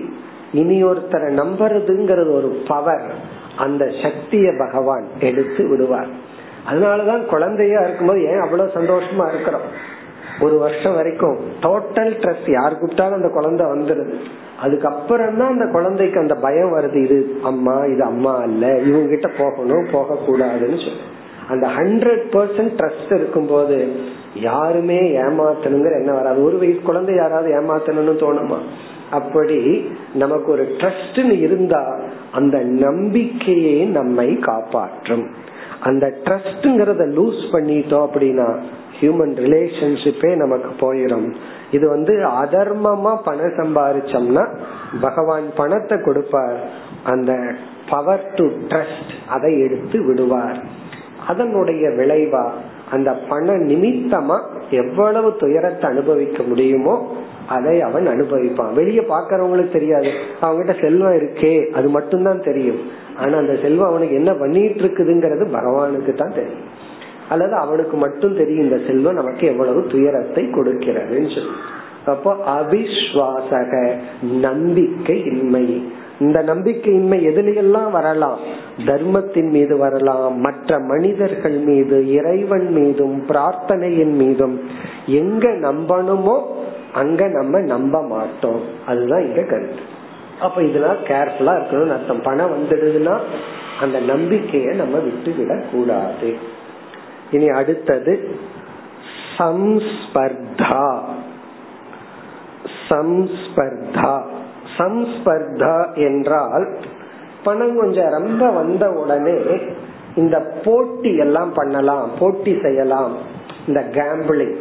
[0.53, 3.01] இனி ஒருத்தரை நம்புறதுங்கிறது ஒரு பவர்
[3.57, 6.07] அந்த சக்திய பகவான் எடுத்து விடுவார்.
[6.71, 9.67] அதனாலதான் குழந்தையா இருக்கும்போது ஏன் அவ்வளவு சந்தோஷமா இருக்கிறோம்?
[10.39, 14.13] ஒரு வருஷம் வரைக்கும் டோட்டல் ட்ரஸ்ட் யார் கூப்பிட்டாலும் அந்த குழந்தை வந்துருது.
[14.61, 17.03] அதுக்கப்புறம் தான் அந்த குழந்தைக்கு அந்த பயம் வருது.
[17.03, 18.79] இது அம்மா இது அம்மா அல்ல.
[18.79, 20.99] இவங்க கிட்ட போகணும் போக கூடாதுன்னு சொல்லி.
[21.49, 23.95] அந்த ஹண்ட்ரட் பர்சன்ட் ட்ரஸ்ட் இருக்கும் போது
[24.35, 26.43] யாருமே ஏமாத்தணுங்கிற என்ன வராது.
[26.43, 28.57] ஒரு வயசு குழந்தை யாராவது ஏமாத்தணும்னு தோணுமா?
[29.19, 29.59] அப்படி
[30.13, 31.83] நமக்கு ஒரு ட்ரஸ்ட் இருந்தா
[32.31, 35.25] அந்த நம்பிக்கையே நம்மை காப்பாற்றும்.
[35.81, 38.49] அந்த ட்ரஸ்ட்ங்கிறத லூஸ் பண்ணிட்டோம் அப்படின்னா
[38.99, 41.27] ஹியூமன் ரிலேஷன்ஷிப்பே நமக்கு போயிடும்
[41.71, 44.43] இது வந்து அதர்மமா பணம் சம்பாதிச்சோம்னா
[45.01, 46.59] பகவான் பணத்தை கொடுப்பார்.
[47.03, 47.31] அந்த
[47.89, 50.59] பவர் டு ட்ரஸ்ட் அதை எடுத்து விடுவார்.
[51.27, 52.45] அதனுடைய விளைவா
[52.93, 54.37] அந்த பண நிமித்தமா
[54.81, 56.95] எவ்வளவு துயரத்தை அனுபவிக்க முடியுமோ
[57.55, 58.73] அதை அவன் அனுபவிப்பான்.
[58.73, 60.11] வெளியே பாக்குறவங்களுக்கு தெரியாது.
[60.41, 62.81] அவங்ககிட்ட செல்வம் இருக்கே அது மட்டும்தான் தெரியும்.
[63.17, 66.65] ஆனா அந்த செல்வம் அவனுக்கு என்ன பண்ணிட்டு இருக்குதுங்கிறது பகவானுக்கு தான் தெரியும்.
[67.29, 71.55] அல்லது அவனுக்கு மட்டும் தெரியும் இந்த செல்வம் நமக்கு எவ்வளவு துயரத்தை கொடுக்கிறதுன்னு சொல்லி.
[72.05, 73.73] அப்போ அவிஸ்வாசக
[74.47, 75.65] நம்பிக்கை இன்மை
[76.23, 78.39] இந்த நம்பிக்கையின்மை எதுலையெல்லாம் வரலாம்?
[78.85, 84.61] தர்மத்தின் மீது வரலாம் மற்ற மனிதர்கள் மீது இறைவன் மீதும் பிரார்த்தனையின் மீதும்.
[85.05, 86.41] எங்க நம்பணுமோ
[86.93, 88.61] அங்க நம்ம நம்ப மாட்டோம்.
[88.85, 89.81] அதுதான் இங்க கருத்து.
[90.41, 92.21] அப்ப இதெல்லாம் கேர்ஃபுல்லா இருக்கணும்னு அர்த்தம்.
[92.21, 93.19] பணம் வந்துடுதுன்னா
[93.79, 96.35] அந்த நம்பிக்கையை நம்ம விட்டு விட கூடாது.
[97.31, 98.35] இனி அடுத்தது
[99.37, 100.99] சம்ஸ்பர்தா.
[102.89, 104.21] சம்ஸ்பர்தா.
[104.77, 105.75] சம்ஸ்பர்தா
[106.07, 106.65] என்றால்
[107.43, 109.37] பணம் கொஞ்சம் ரொம்ப வந்த உடனே
[110.15, 113.13] இந்த போட்டி எல்லாம் பண்ணலாம் போட்டி செய்யலாம்.
[113.67, 114.55] இந்த கேம்பிளிங்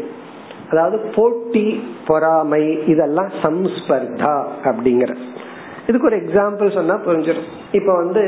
[0.70, 1.64] அதாவது போட்டி
[2.06, 5.12] பொறாமை இதெல்லாம் சம்ஸ்பர்தா அப்படிங்கிற.
[5.86, 7.50] இதுக்கு ஒரு எக்ஸாம்பிள் சொன்னா புரிஞ்சிடும்.
[7.72, 8.22] இப்ப வந்து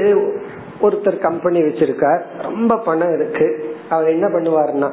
[0.82, 3.46] ஒருத்தர் கம்பெனி வச்சிருக்கார் ரொம்ப பணம் இருக்கு.
[3.88, 4.90] அவர் என்ன பண்ணுவாருன்னா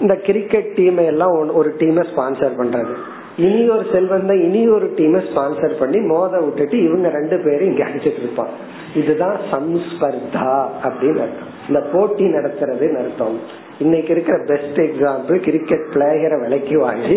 [0.00, 2.94] இந்த கிரிக்கெட் டீமை எல்லாம் ஒரு டீமை ஸ்பான்சர் பண்றது
[3.36, 8.22] இனி ஒரு செல்வன் இனி ஒரு டீமை ஸ்பான்சர் பண்ணி மோத விட்டுட்டு இவங்க ரெண்டு பேரும் இங்க அடிச்சிட்டு
[8.22, 8.52] இருப்பான்
[8.94, 10.52] இதுதான் சம்ஸ்பர்தா
[10.84, 11.52] அப்படின்னு அர்த்தம்.
[11.68, 13.38] இந்த போட்டி நடத்துறதுன்னு அர்த்தம்.
[13.78, 17.16] இன்னைக்கு இருக்கிற பெஸ்ட் எக்ஸாம்பிள் கிரிக்கெட் பிளேயரை விலைக்கு வாங்கி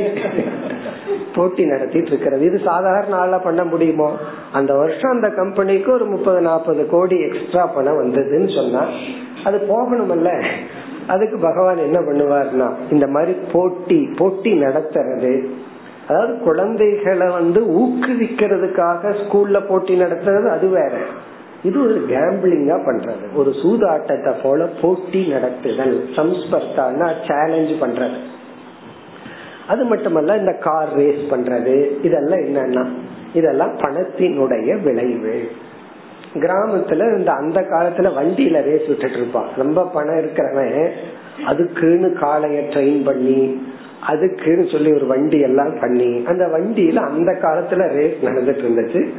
[1.35, 2.45] போட்டி நடத்திட்டு இருக்கிறது.
[2.45, 4.09] இது சாதாரண ஆளா பண்ண முடியுமோ?
[4.51, 8.87] அந்த வருஷம் அந்த கம்பெனிக்கு ஒரு முப்பது நாற்பது கோடி எக்ஸ்ட்ரா பணம் வந்ததுன்னு சொன்னா
[9.43, 10.45] அது போகணும்ல
[11.07, 15.33] அதுக்கு பகவான் என்ன பண்ணுவார்னா இந்த மாதிரி போட்டி போட்டி நடத்துறது
[16.09, 20.91] அதாவது குழந்தைகளை வந்து ஊக்குவிக்கிறதுக்காக ஸ்கூல்ல போட்டி நடத்துறது அது வேற.
[21.63, 23.35] இது ஒரு கேம்பிளிங்கா பண்றது.
[23.35, 28.17] ஒரு சூதாட்டத்தை போல போட்டி நடத்துதல் சம்ஸ்பர்த்தானா சேலஞ்ச் பண்றது.
[29.67, 32.87] அது மட்டுமல்ல இந்த கார் ரேஸ் பண்றது இதெல்லாம் என்னன்னா
[33.33, 35.51] இதெல்லாம் பணத்தினுடைய விளைவு.
[36.33, 39.47] கிராமத்துல இந்த அந்த காலத்துல வண்டியில ரேஸ் விட்டுட்டு இருப்பான்.
[39.57, 40.89] ரொம்ப பணம் இருக்கிறவன்
[41.45, 43.67] அதுக்குன்னு காளைய ட்ரெயின் பண்ணி
[44.01, 49.09] அதுக்குன்னு சொல்லி ஒரு வண்டி எல்லாம் பண்ணி அந்த வண்டியில அந்த காலத்துல ரேஸ் நடந்துட்டு இருந்துச்சு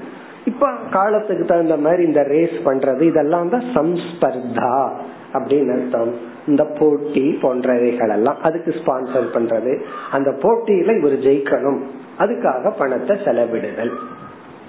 [0.44, 4.90] இப்ப காலத்துக்கு தகுந்த மாதிரி இந்த ரேஸ் பண்றது இதெல்லாம் தான் சம்ஸ்பர்தா
[5.32, 6.14] அப்படின்னு அர்த்தம்.
[6.46, 9.82] இந்த போட்டி போன்றவைகள் எல்லாம் அதுக்கு ஸ்பான்சர் பண்றது.
[10.10, 11.80] அந்த போட்டியில இவர் ஜெயிக்கணும்.
[12.18, 13.92] அதுக்காக பணத்தை செலவிடுதல்.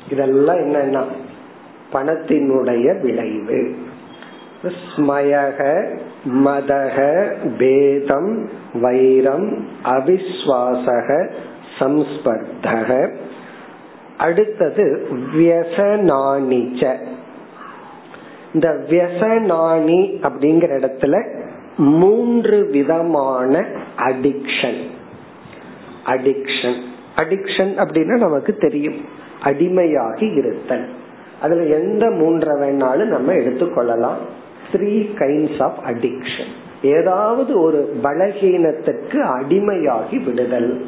[0.10, 1.04] இதெல்லாம் என்னன்னா
[1.94, 3.76] பணத்தினுடைய விளைவு.
[4.64, 5.90] ஸ்மயக
[6.26, 6.98] மதக
[7.58, 11.32] பேதம் வைரம் அவிஸ்வாசக
[11.80, 13.16] சம்ஸ்பர்தக
[14.18, 16.96] அடுத்தது வியசனானிச்ச
[18.54, 21.40] இந்த வியசனானி அப்படிங்கிற இடத்துல
[21.78, 23.66] மூன்று விதமான
[23.98, 24.82] அடிக்ஷன்
[26.06, 26.82] அடிக்ஷன்
[27.16, 29.06] அடிக்ஷன் அப்படின்னா நமக்கு தெரியும்.
[29.44, 30.90] அடிமையாகி இருத்தல்.
[31.42, 34.40] அதுல எந்த மூன்றை வேணாலும் நம்ம எடுத்துக்கொள்ளலாம்.
[34.72, 40.86] த்ரீ கைண்ட்ஸ் ஆஃப் அடிக்ஷன் ஏதாவது ஒரு பலகீனத்துக்கு அடிமையாகி விடுதல்.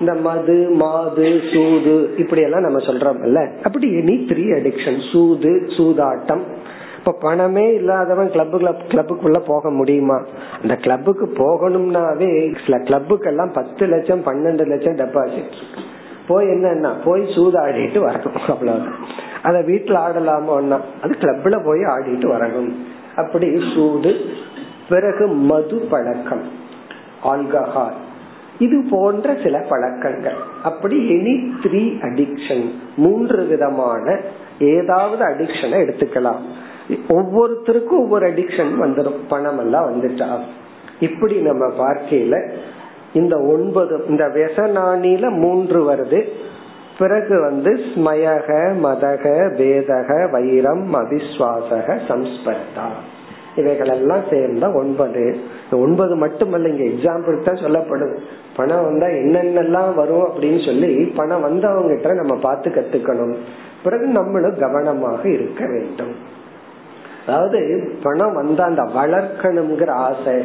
[0.00, 3.56] இந்த மது மாது சூது இப்படி எல்லாம் நம்ம சொல்றோம்ல.
[3.62, 6.42] அப்படி எனி த்ரீ அடிக்ஷன் சூது சூதாட்டம்.
[6.98, 10.26] இப்ப பணமே இல்லாதவன் கிளப்பு கிளப் கிளப்புக்குள்ள போக முடியுமா?
[10.62, 15.56] அந்த கிளப்புக்கு போகணும்னாவே சில கிளப்புக்கெல்லாம் பத்து லட்சம் பன்னெண்டு லட்சம் டெபாசிட்
[16.28, 18.98] போய் என்னன்னா போய் சூதாடிட்டு வரணும் அவ்வளவுதான்.
[19.42, 22.72] அதை வீட்டுல ஆடலாமோன்னா அது கிளப்ல போய் ஆடிட்டு வரணும்.
[23.18, 24.20] அப்படி சூடு.
[24.88, 26.42] பிறகு மது பழக்கம்.
[27.24, 27.96] ஆல்கஹால்.
[28.58, 30.36] இது போன்ற சில பழக்கங்கள்.
[30.62, 34.18] அப்படி எனி த்ரீ அடிக்ஷன் மூன்று விதமான
[34.60, 36.40] ஏதாவது அடிக்ஷனை எடுத்துக்கலாம்.
[37.08, 40.38] ஒவ்வொருத்தருக்கும் ஒவ்வொரு அடிக்ஷன் வந்துடும் பணம் எல்லாம் வந்துட்டா.
[41.00, 42.50] இப்படி நம்ம பார்க்கையில
[43.12, 46.28] இந்த ஒன்பது இந்த வெசனானில மூன்று வருது.
[46.98, 48.48] பிறகு வந்து ஸ்மயக
[48.82, 49.24] மதக
[49.60, 52.88] வேதக வைரம் அவிஸ்வாசக சம்ஸ்பர்தா
[53.56, 55.36] இவைகள் எல்லாம் சேர்ந்தா ஒன்பது.
[55.70, 58.16] ஒன்பது மட்டுமல்ல இங்க எக்ஸாம்பிள் தான் சொல்லப்படுது.
[58.56, 63.34] பணம் வந்தா என்னென்னலாம் வரும் அப்படின்னு சொல்லி பணம் வந்தவங்க கிட்ட நம்ம பார்த்து கத்துக்கணும்.
[63.82, 66.14] பிறகு நம்மளும் கவனமாக இருக்க வேண்டும்.
[67.26, 70.36] அதாவது பணம் வந்தா அந்த வளர்க்கணுங்கிற ஆசை.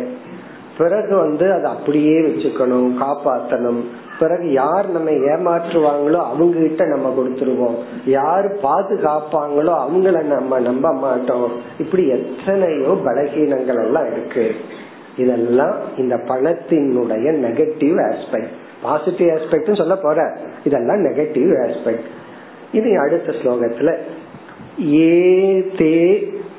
[0.78, 3.82] பிறகு வந்து அதை அப்படியே வச்சுக்கணும் காப்பாத்தணும்.
[4.24, 7.78] பிறகு யார் நம்ம ஏமாற்றுவாங்களோ அவங்க கிட்ட நம்ம கொடுத்துருவோம்.
[8.18, 11.48] யார் பாதுகாப்பாங்களோ அவங்கள நம்ம நம்ப மாட்டோம்.
[11.80, 14.46] இப்படி எத்தனையோ பலகீனங்கள் எல்லாம் இருக்கு.
[15.18, 20.20] இதெல்லாம் இந்த பணத்தினுடைய நெகட்டிவ் ஆஸ்பெக்ட் பாசிட்டிவ் ஆஸ்பெக்ட் சொல்ல போற.
[20.64, 22.08] இதெல்லாம் நெகட்டிவ் ஆஸ்பெக்ட்
[22.72, 23.92] இது அடுத்த ஸ்லோகத்துல
[25.10, 25.98] ஏதே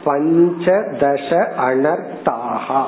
[0.05, 1.31] பஞ்சதச
[1.67, 2.81] அனர்த்தாகா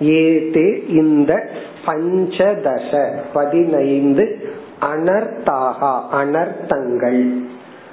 [0.00, 1.50] ஏதே இந்த
[1.86, 4.38] பஞ்சதச பதினைந்து
[4.80, 7.42] அனர்த்தாகா அனர்த்தங்கள்.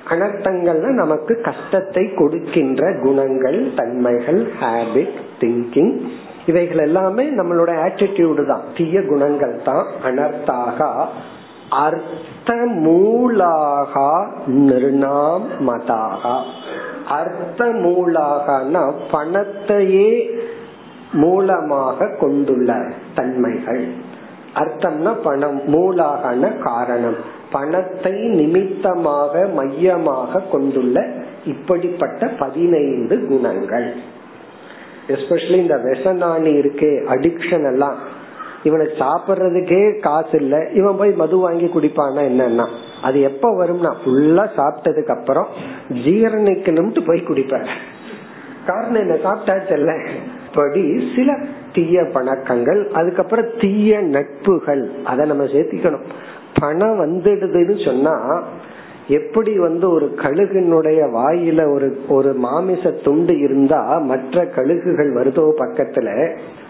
[0.10, 6.02] அனர்த்தங்கள்னா நமக்கு கஷ்டத்தை கொடுக்கின்ற குணங்கள் தன்மைகள் ஹேபிட் திங்கிங்
[6.46, 8.62] இவைகள் எல்லாமே நம்மளோட ஆட்டிடியூடு தான்.
[8.78, 9.86] தீய குணங்கள் தான்.
[10.06, 11.06] அனர்த்தாக
[11.70, 16.40] அர்த்த மூலாக நிர்ணாம் மதாக
[17.10, 20.30] அர்த்த மூலாகனா பணத்தையே
[21.14, 23.88] மூலமாக கொண்டுள்ள தன்மைகள்.
[24.56, 27.16] அர்த்தம்னா பணம் மூலாகன காரணம்.
[27.52, 31.08] பணத்தை நிமித்தமாக மையமாக கொண்டுள்ள
[31.46, 33.96] இப்படிப்பட்ட பதினைந்து குணங்கள்.
[35.08, 38.16] எஸ்பெஷலி இந்த விஷநாணி இருக்கே அடிக்ஷன் எல்லாம்.
[38.64, 42.68] இவனுக்கு சாப்பிடுறதுக்கே காசு இல்ல இவன் போய் மது வாங்கி குடிப்பானா என்னன்னா
[43.02, 45.48] அது எப்ப வரும்னா ஃபுல்லா சாப்பிட்டதுக்கு அப்புறம்
[45.90, 47.68] ஜீரணிக்கணும்ட்டு போய் குடிப்பார்
[48.66, 50.08] காரணம் என்ன சாப்பிட்டாச்சல்ல?
[50.58, 51.30] படி சில
[51.74, 56.08] தீய பழக்கங்கள் அதுக்கப்புறம் தீய நட்புகள் அதை நம்ம சேர்த்திக்கணும்.
[56.60, 58.16] பணம் வந்துடுதுன்னு சொன்னா
[59.10, 66.10] எப்படி வந்து ஒரு கழுகினுடைய வாயில ஒரு ஒரு மாமிச துண்டு இருந்தா மற்ற கழுகுகள் வருதோ பக்கத்துல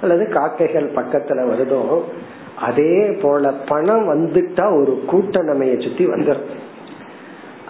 [0.01, 1.81] அல்லது காக்கைகள் பக்கத்துல வருதோ
[2.59, 6.47] அதே போல பணம் வந்துட்டா ஒரு கூட்ட நம்ம சுத்தி வந்துடும்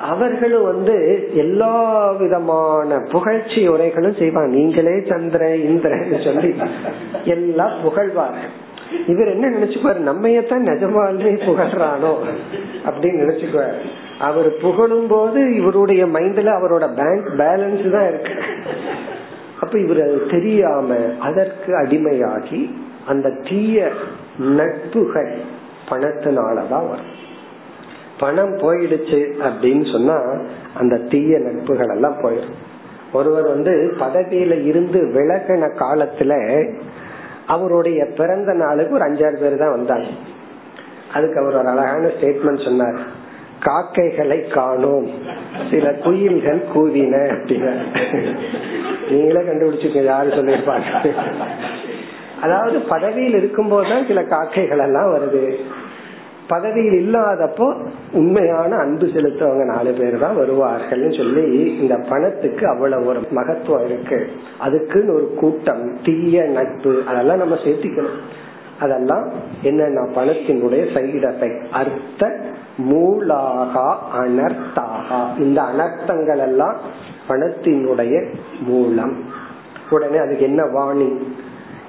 [0.01, 4.55] அவர்களும் வந்து எல்லா விதமான புகழ்ச்சி உரைகளும் செய்வாங்க.
[4.55, 6.55] நீங்களே சந்திர இந்திரன் சொல்லி
[7.23, 8.65] எல்லாம் புகழ்வார்கள்
[9.07, 10.01] இவர் என்ன நினைச்சுக்குவாரு?
[10.10, 12.13] நம்மையத்தான் நிஜமாலே புகழ்றானோ
[12.86, 13.75] அப்படின்னு நினைச்சுக்குவார்.
[14.19, 18.33] அவர் புகழும் போது இவருடைய மைண்ட்ல அவரோட பேங்க் பேலன்ஸ் தான் இருக்கு.
[19.62, 22.71] அப்ப இவர் தெரியாம அதற்கு அடிமையாகி
[23.07, 23.89] அந்த தீய
[24.39, 25.38] நட்புகள்
[25.89, 27.25] பணத்தினாலதான் வரும்.
[28.19, 30.41] பணம் போயிடுச்சு அப்படின்னு சொன்னா
[30.77, 32.56] அந்த தீய நட்புகள் எல்லாம் போயிடும்.
[33.13, 36.63] ஒருவர் வந்து பதவியில இருந்து விலகின காலத்துல
[37.47, 40.06] அவருடைய பிறந்த நாளுக்கு ஒரு அஞ்சாறு பேர் தான் வந்தாங்க.
[41.13, 42.99] அதுக்கு அவர் ஒரு அழகான ஸ்டேட்மெண்ட் சொன்னார்.
[43.60, 45.10] காக்கைகளை காணோம்.
[45.71, 47.75] சில குயில்கள் கூவின அப்படின்னு.
[49.10, 51.13] நீங்களே கண்டுபிடிச்சுக்க யாரு சொல்லியிருப்பாங்க?
[52.41, 55.56] அதாவது பதவியில் இருக்கும் போதுதான் சில காக்கைகள் எல்லாம் வருது.
[56.47, 57.75] பதவியில் இல்லாதப்போ
[58.13, 64.27] உண்மையான அன்பு செலுத்தவங்க நாலு பேர் தான் வருவார்கள்னு சொல்லி இந்த பணத்துக்கு அவ்வளவு ஒரு மகத்துவம் இருக்கு.
[64.60, 68.19] அதுக்குன்னு ஒரு கூட்டம் தீய நட்பு அதெல்லாம் நம்ம சேர்த்திக்கணும்.
[68.79, 69.31] அதெல்லாம்
[69.62, 72.39] என்னென்ன பணத்தினுடைய சைடு எஃபெக்ட் அர்த்த
[72.77, 75.39] மூலாகா அனர்த்தாகா.
[75.39, 76.75] இந்த அனர்த்தங்கள் எல்லாம்
[77.29, 78.25] பணத்தினுடைய
[78.62, 79.15] மூலம்.
[79.89, 81.10] உடனே அதுக்கு என்ன வாணி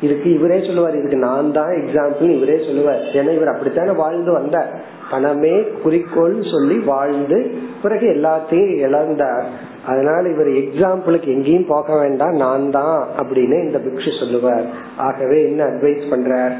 [0.00, 0.96] இதுக்கு இவரே சொல்லுவார்.
[0.96, 3.00] இதுக்கு நான் தான் எக்ஸாம்பிள் இவரே சொல்லுவார்.
[3.00, 4.80] ஏன்னா இவர் அப்படித்தானே வாழ்ந்து வந்தார்.
[5.10, 9.44] பணமே குறிக்கோள் சொல்லி வாழ்ந்து பிறகு எல்லாத்தையும் இழந்தார்.
[9.86, 12.34] அதனால இவர் எக்ஸாம்பிளுக்கு எங்கேயும் போக வேண்டாம்.
[12.34, 14.64] நான் தான் அப்படின்னு இந்த பிக்ஷு சொல்லுவார்.
[14.96, 16.56] ஆகவே என்ன அட்வைஸ் பண்றார்?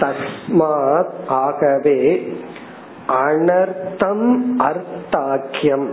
[0.00, 2.32] தஸ்மாத் ஆகவே
[3.08, 5.88] அனர்த்தம் அர்த்தாக்கியம்.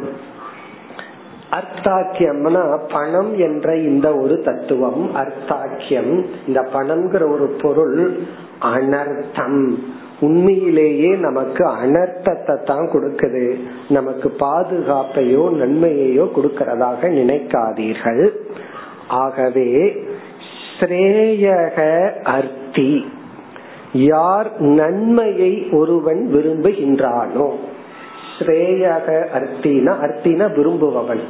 [1.51, 5.09] அர்த்தாக்கியம்னா பணம் என்ற இந்த ஒரு தத்துவம்.
[5.15, 8.19] அர்த்தாக்கியம் இந்த பணம்ங்கிற ஒரு பொருள்
[8.61, 9.73] அனர்த்தம்.
[10.19, 13.59] உண்மையிலேயே நமக்கு அனர்த்தத்தை தான் கொடுக்குது.
[13.89, 18.29] நமக்கு பாதுகாப்பையோ நன்மையையோ கொடுக்கறதாக நினைக்காதீர்கள்.
[19.07, 19.95] ஆகவே
[20.79, 23.05] ஸ்ரேயக அர்த்தி.
[23.93, 27.49] யார் நன்மையை ஒருவன் விரும்புகின்றானோ.
[28.39, 31.21] ஸ்ரேயக அர்த்தினா அர்த்தினா விரும்புபவன்.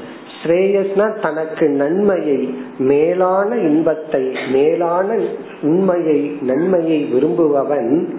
[0.44, 5.18] ஸ்ரேயஸ்னா தனக்கு நன்மையை மேலான இன்பத்தை மேலான
[5.62, 8.14] உண்மையை நன்மையை விரும்புபவன்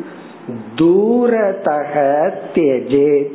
[0.76, 1.94] தூரதக
[2.54, 3.26] தேஜே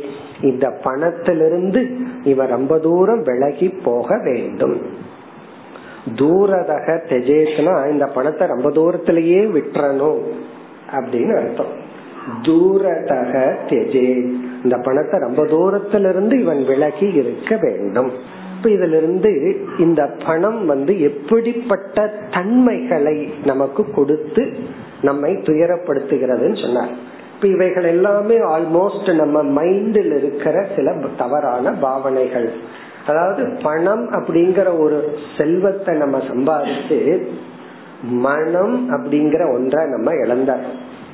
[0.41, 1.81] இந்த பணத்திலிருந்து
[2.23, 4.81] இவர் ரொம்ப தூரம் விலகி போக வேண்டும்.
[6.15, 10.21] தூரதக தெஜேஸ்னா இந்த பணத்தை ரொம்ப தூரத்திலேயே விட்டுறணும்
[10.91, 11.73] அப்படின்னு அர்த்தம்.
[12.41, 13.33] தூரதக
[13.69, 14.09] தெஜே
[14.63, 18.11] இந்த பணத்தை ரொம்ப தூரத்திலிருந்து இவன் விலகி இருக்க வேண்டும்.
[18.57, 24.53] இப்ப இதுல இருந்து இந்த பணம் வந்து எப்படிப்பட்ட தன்மைகளை நமக்கு கொடுத்து
[25.01, 26.93] நம்மை துயரப்படுத்துகிறதுன்னு சொன்னார்.
[27.35, 32.49] இப்ப இவைகள் எல்லாமே ஆல்மோஸ்ட் நம்ம மைண்டில் இருக்கிற சில தவறான பாவனைகள்.
[33.07, 37.27] அதாவது பணம் அப்படிங்கிற ஒரு செல்வத்தை நம்ம சம்பாதிச்சு
[38.01, 40.65] மனம் அப்படிங்கிற ஒன்றை நம்ம இழந்தார்.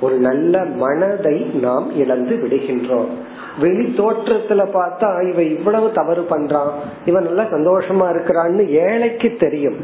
[0.01, 3.11] ஒரு நல்ல மனதை நாம் இழந்து விடுகின்றோம்.
[3.59, 6.71] வெளி தோற்றத்துல பார்த்தா இவன் இவ்வளவு தவறு பண்றான்.
[7.05, 9.77] இவன் நல்லா சந்தோஷமா இருக்கிறான்னு ஏழைக்கு தெரியும்.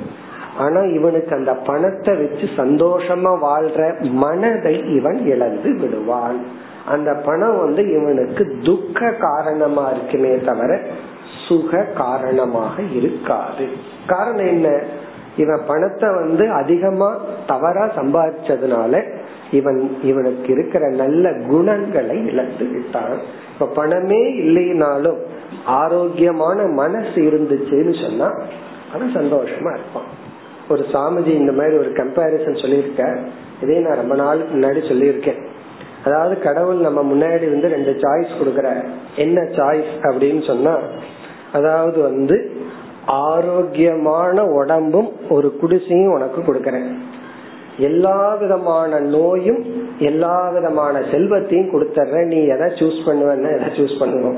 [0.58, 6.44] ஆனா இவனுக்கு அந்த பணத்தை வச்சு சந்தோஷமா வாழ்ற மனதை இவன் இழந்து விடுவான்.
[6.88, 10.80] அந்த பணம் வந்து இவனுக்கு துக்க காரணமா இருக்குமே தவிர
[11.48, 13.68] சுக காரணமாக இருக்காது.
[14.08, 14.80] காரணம் என்ன?
[15.38, 17.18] இவன் பணத்தை வந்து அதிகமா
[17.48, 19.19] தவறா சம்பாதிச்சதுனால
[19.52, 23.18] இவன் இவனுக்கு இருக்கிற நல்ல குணங்களை இழந்து விட்டான்
[23.54, 25.20] இப்ப பணமே இல்லைனாலும்
[25.66, 28.30] ஆரோக்கியமான மனசு இருந்துச்சுன்னு சொன்னா
[28.93, 30.10] அவன் சந்தோஷமா இருப்பான்.
[30.70, 33.20] ஒரு சாமிஜி இந்த மாதிரி ஒரு கம்பாரிசன் சொல்லியிருக்க.
[33.62, 35.41] இதே நான் ரொம்ப நாளுக்கு முன்னாடி சொல்லியிருக்கேன்.
[36.06, 38.84] அதாவது கடவுள் நம்ம முன்னாடி வந்து ரெண்டு சாய்ஸ் கொடுக்கற
[39.16, 40.78] என்ன சாய்ஸ் அப்படின்னு சொன்னா
[41.54, 42.52] அதாவது வந்து
[43.06, 46.89] ஆரோக்கியமான உடம்பும் ஒரு குடிசையும் உனக்கு கொடுக்கறேன்.
[47.80, 49.62] எல்லா விதமான நோயும்
[50.00, 54.38] எல்லா விதமான செல்வத்தையும் கொடுத்துற நீ எதை சூஸ் பண்ணுவேன்னு எதை சூஸ் பண்ணுவோம்?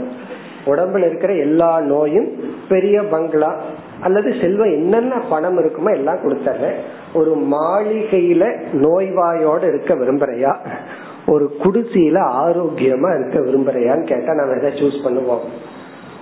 [0.66, 2.28] உடம்புல இருக்கிற எல்லா நோயும்
[2.70, 3.52] பெரிய பங்களா
[4.00, 6.70] அல்லது செல்வம் என்னென்ன பணம் இருக்குமோ எல்லாம் கொடுத்துற
[7.14, 10.54] ஒரு மாளிகையில நோய்வாயோட இருக்க விரும்புறையா?
[11.28, 15.46] ஒரு குடிசையில ஆரோக்கியமா இருக்க விரும்புறையான்னு கேட்டா நம்ம எதை சூஸ் பண்ணுவோம்?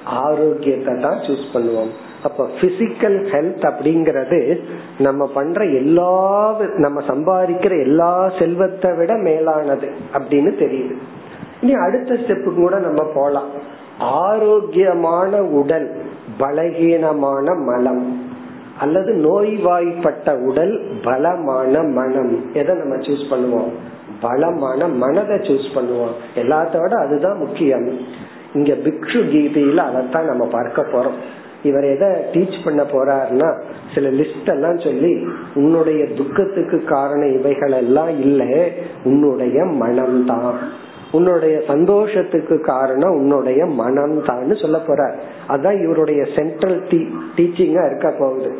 [0.03, 1.91] ஆரோக்கியத்தை தான் சூஸ் பண்ணுவோம்.
[2.23, 4.59] அப்ப பிசிக்கல் ஹெல்த் அப்படிங்கறது
[4.97, 10.93] நம்ம பண்ற எல்லா நம்ம சம்பாதிக்கிற எல்லா செல்வத்தை விட மேலானது அப்படின்னு தெரியுது.
[11.61, 13.77] இனி அடுத்த ஸ்டெப்புக்கு கூட நம்ம போலாம்.
[13.99, 16.01] ஆரோக்கியமான உடல்
[16.39, 18.27] பலகீனமான மலம்
[18.79, 22.53] அல்லது நோய்வாய்ப்பட்ட உடல் பலமான மனம்.
[22.53, 23.71] எதை நம்ம சூஸ் பண்ணுவோம்?
[24.21, 26.15] பலமான மனதை சூஸ் பண்ணுவோம்.
[26.35, 27.87] எல்லாத்தோட அதுதான் முக்கியம்.
[28.53, 31.47] இங்க பிக்ஷு கீதையில அதைத்தான் நம்ம பார்க்க போறோம்.
[31.63, 33.61] இவர் எதை டீச் பண்ண போறாருன்னா
[33.95, 38.67] சில லிஸ்ட் எல்லாம் சொல்லி உன்னுடைய துக்கத்துக்கு காரணம் இவைகள் எல்லாம் இல்ல
[39.03, 40.55] உன்னுடைய மனம்தான்.
[41.11, 45.15] உன்னுடைய சந்தோஷத்துக்கு காரணம் உன்னுடைய மனம் தான் சொல்ல போறார்.
[45.47, 46.83] அதான் இவருடைய சென்ட்ரல்
[47.35, 48.59] டீச்சிங்கா இருக்க போகுது.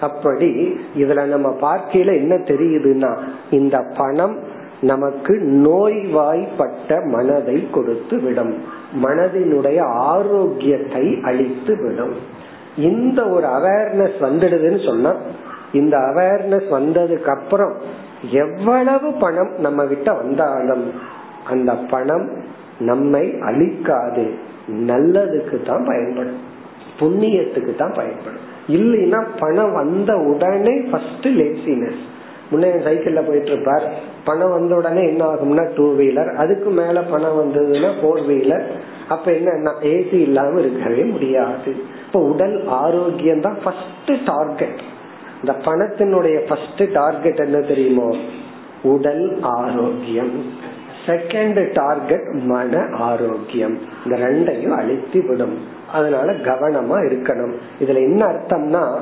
[0.00, 3.18] அப்படி இதுல நம்ம பார்க்கையில என்ன தெரியுதுன்னா
[3.50, 4.38] இந்த பணம்
[4.80, 8.54] நமக்கு நோய்வாய்ப்பட்ட மனதை கொடுத்து விடும்
[9.02, 12.38] மனதினுடைய ஆரோக்கியத்தை அழித்து விடும்
[12.76, 15.16] இந்த ஒரு அவேர்னஸ் வந்துடுதுன்னு சொன்னா
[15.72, 17.74] இந்த அவேர்னஸ் வந்ததுக்கு அப்புறம்
[18.30, 20.92] எவ்வளவு பணம் நம்ம கிட்ட வந்தாலும்
[21.44, 22.30] அந்த பணம்
[22.78, 24.30] நம்மை அழிக்காது.
[24.68, 26.40] நல்லதுக்கு தான் பயன்படும்.
[27.00, 28.46] புண்ணியத்துக்கு தான் பயன்படும்.
[28.68, 32.00] இல்லைன்னா பணம் வந்த உடனே ஃபர்ஸ்ட் லேசினஸ்
[32.50, 33.82] முன்னே சைக்கிள்ல போயிட்டு இருப்பார்
[34.24, 38.66] பணம் வந்த உடனே என்ன ஆகும்னா டூ வீலர் அதுக்கு மேல பணம் வந்ததுன்னா போர் வீலர்
[39.10, 41.76] அப்ப என்ன ஏசி இல்லாம இருக்கவே முடியாது.
[42.06, 44.80] இப்ப உடல் ஆரோக்கியம் தான் ஃபர்ஸ்ட் டார்கெட்
[45.40, 48.16] இந்த பணத்தினுடைய ஃபர்ஸ்ட் டார்கெட் என்ன தெரியுமோ?
[48.82, 50.44] உடல் ஆரோக்கியம்.
[51.06, 53.78] செகண்ட் டார்கெட் மன ஆரோக்கியம்.
[54.04, 55.58] இந்த ரெண்டையும் அழித்து விடும்.
[55.92, 57.52] அதனால கவனமா இருக்கணும்.
[57.80, 58.98] இதுல என்ன அர்த்தம்னா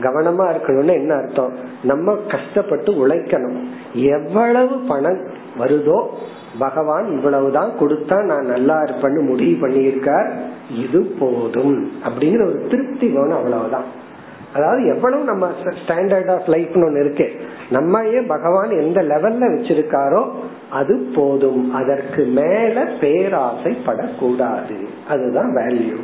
[0.00, 1.52] கவனமா இருக்கணும்னு என்ன அர்த்தம்?
[1.82, 3.64] நம்ம கஷ்டப்பட்டு உழைக்கணும்.
[3.92, 5.20] எவ்வளவு பணம்
[5.58, 6.06] வருதோ
[6.58, 10.30] பகவான் இவ்வளவுதான் கொடுத்தா நான் நல்லா இருப்பேன்னு முடிவு பண்ணியிருக்கார்.
[10.88, 11.92] இது போதும்.
[12.04, 14.02] அப்படிங்கிற ஒரு திருப்தி வேணும் அவ்வளவுதான்.
[14.54, 15.48] அதாவது எவ்வளவு நம்ம
[15.86, 17.32] ஸ்டாண்டர்ட் ஆஃப் லைஃப்னு ஒண்ணு இருக்கு.
[17.70, 20.28] நம்மையே பகவான் எந்த லெவல்ல வச்சிருக்காரோ
[20.70, 21.74] அது போதும்.
[21.74, 24.84] அதற்கு மேல பேராசைப்படக்கூடாது.
[25.08, 25.96] அதுதான் வேல்யூ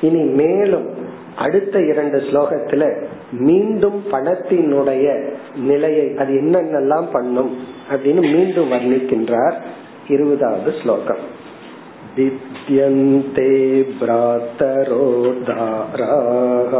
[0.00, 7.74] இனி மேலும் அடுத்த இரண்டு ஸ்லோகத்துல மீண்டும் பணத்தினுடைய நிலையை அது என்னென்னலாம் பண்ணும்?
[7.91, 9.57] அப்படின்னு மீண்டும் வர்ணிக்கின்றார்
[10.07, 11.23] இருபதாவது ஸ்லோகம்
[12.15, 13.51] विद्यन्ते
[13.99, 15.05] भ्रातरो
[15.47, 16.73] दाराः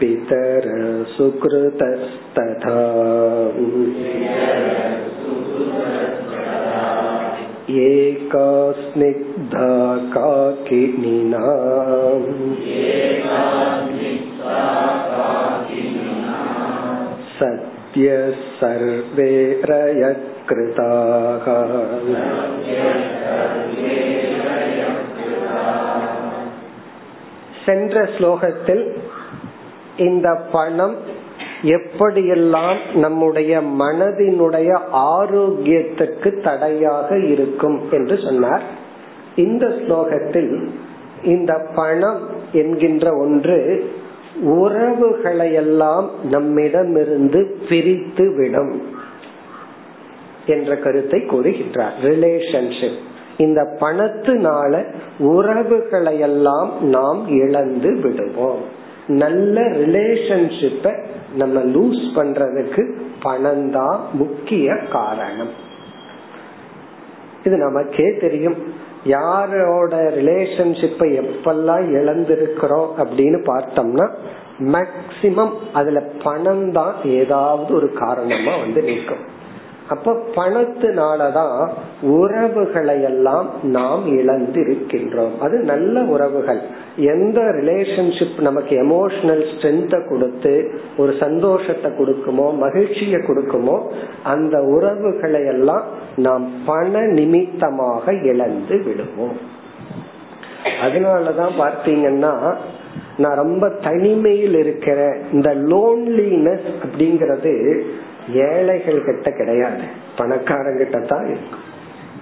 [0.00, 0.66] पितर
[1.14, 2.76] सुकृतस्तथा
[7.80, 8.50] एका
[8.82, 9.72] स्निग्धा
[10.14, 11.44] काकिनिना
[17.94, 18.08] सत्य
[18.58, 19.32] सर्वे
[19.70, 21.46] रयकृताः
[27.64, 28.84] சென்ற ஸ்லோகத்தில்
[29.98, 30.94] இந்த பணம்
[31.74, 34.70] எப்படியெல்லாம் நம்முடைய மனதினுடைய
[35.12, 38.64] ஆரோக்கியத்துக்கு தடையாக இருக்கும் என்று சொன்னார்
[39.36, 40.52] இந்த ஸ்லோகத்தில்
[41.26, 42.20] இந்த பணம்
[42.54, 43.58] என்கின்ற ஒன்று
[44.43, 48.81] உறவுகளையெல்லாம் நம்மிடமிருந்து பிரித்து விடும்
[50.45, 51.91] என்ற கருத்தை கூறுகின்றார்.
[52.01, 52.97] ரிலேஷன்ஷிப்
[53.37, 54.83] இந்த பணத்தினால
[55.19, 58.61] உறவுகளையெல்லாம் நாம் இழந்து விடுவோம்.
[59.07, 61.03] நல்ல ரிலேஷன்ஷிப்பை
[61.35, 65.49] நம்ம லூஸ் பண்றதுக்கு பணம் தான் முக்கிய காரணம்.
[67.43, 68.55] இது நமக்கே தெரியும்.
[69.05, 74.07] யாரோட ரிலேஷன்ஷிப்பை எப்பெல்லாம் இழந்திருக்கிறோம் அப்படின்னு பார்த்தோம்னா
[74.59, 79.34] மேக்சிமம் அதுல பணம் தான் ஏதாவது ஒரு காரணமா வந்து நிற்கும்.
[79.89, 81.69] அப்ப பணத்தினாலதான்
[82.01, 86.61] உறவுகளை எல்லாம் நாம் இழந்து இருக்கின்றோம் அது நல்ல உறவுகள்.
[86.95, 93.91] எந்த ரிலேஷன்ஷிப் நமக்கு எமோஷனல் ஸ்ட்ரென்த்த கொடுத்து ஒரு சந்தோஷத்தை கொடுக்குமோ மகிழ்ச்சியை கொடுக்குமோ
[94.23, 95.83] அந்த உறவுகளை எல்லாம்
[96.15, 99.37] நாம் பண நிமித்தமாக இழந்து விடுவோம்.
[100.81, 102.55] அதனாலதான் பார்த்தீங்கன்னா
[103.17, 107.53] நான் ரொம்ப தனிமையில் இருக்கிற இந்த லோன்லினஸ் அப்படிங்கறது
[108.33, 109.81] ஏழைகள் கிட்ட கிடையாது.
[110.17, 111.63] பணக்காரங்கிட்ட தான் இருக்கும்.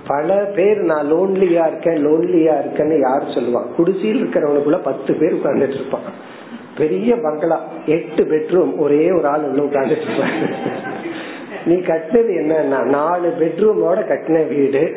[0.08, 6.32] பல பேர் நான் லோன்லியா இருக்கேன் லோன்லியா இருக்கேன்னு யார் சொல்லுவான் குடிசையில் இருக்கிறவனுக்குள்ள பத்து பேர் உட்கார்ந்துட்டு இருப்பான்.
[6.78, 10.32] பெரிய பங்களா எட்டு பெட்ரூம் ஒரே ஒரு ஆள் உள்ள உட்கார்ந்துட்டு இருப்பான்
[11.66, 14.96] நீ கட்டினது என்னன்னா நாலு பெட்ரூமோட கட்டின வீடு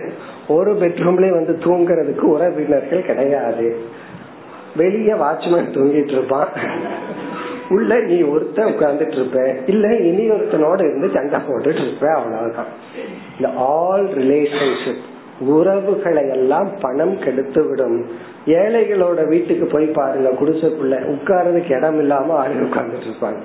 [0.48, 3.76] ஒரு பெட்ரூம்லயே வந்து தூங்குறதுக்கு உறவினர்கள் கிடையாது.
[4.76, 6.48] வெளியே வாட்ச்மேன் தூங்கிட்டு இருப்பான்.
[7.68, 12.66] உள்ள நீ ஒருத்தன் உட்கார்ந்துட்டு இருப்ப இல்ல இனி ஒருத்தனோட இருந்து சண்டை போட்டுட்டு இருப்ப அவ்வளவுதான்.
[13.36, 15.04] இந்த ஆல் ரிலேஷன்ஷிப்
[15.40, 18.06] உறவுகளை எல்லாம் பணம் கெடுத்து விடும்
[18.46, 23.40] ஏழைகளோட வீட்டுக்கு போய் பாருங்க குடிசைக்குள்ள உட்கார்றதுக்கு இடம் இல்லாம ஆளு உட்கார்ந்துட்டு இருப்பாங்க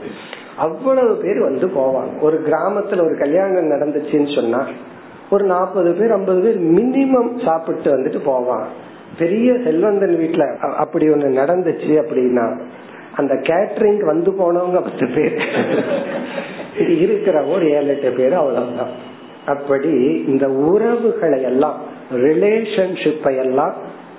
[0.55, 2.19] அவ்வளவு பேர் வந்து போவாங்க.
[2.22, 4.67] ஒரு கிராமத்துல ஒரு கல்யாணம் நடந்துச்சுன்னு சொன்னா
[5.30, 8.67] ஒரு நாற்பது பேர் ஐம்பது பேர் மினிமம் சாப்பிட்டு வந்துட்டு போவான்
[9.19, 12.45] பெரிய செல்வந்தன் வீட்டுல அப்படி ஒண்ணு நடந்துச்சு அப்படின்னா
[13.16, 15.43] அந்த கேட்டரிங் வந்து போனவங்க பத்து பேர்.
[16.78, 19.09] இருக்கிற ஒரு ஏழு எட்டு பேர் அவ்வளவுதான்.
[19.45, 19.89] அப்படி
[20.28, 21.82] இந்த உறவுகளை எல்லாம்
[22.12, 23.74] ரிலேஷன்ஷிப்பை எல்லாம்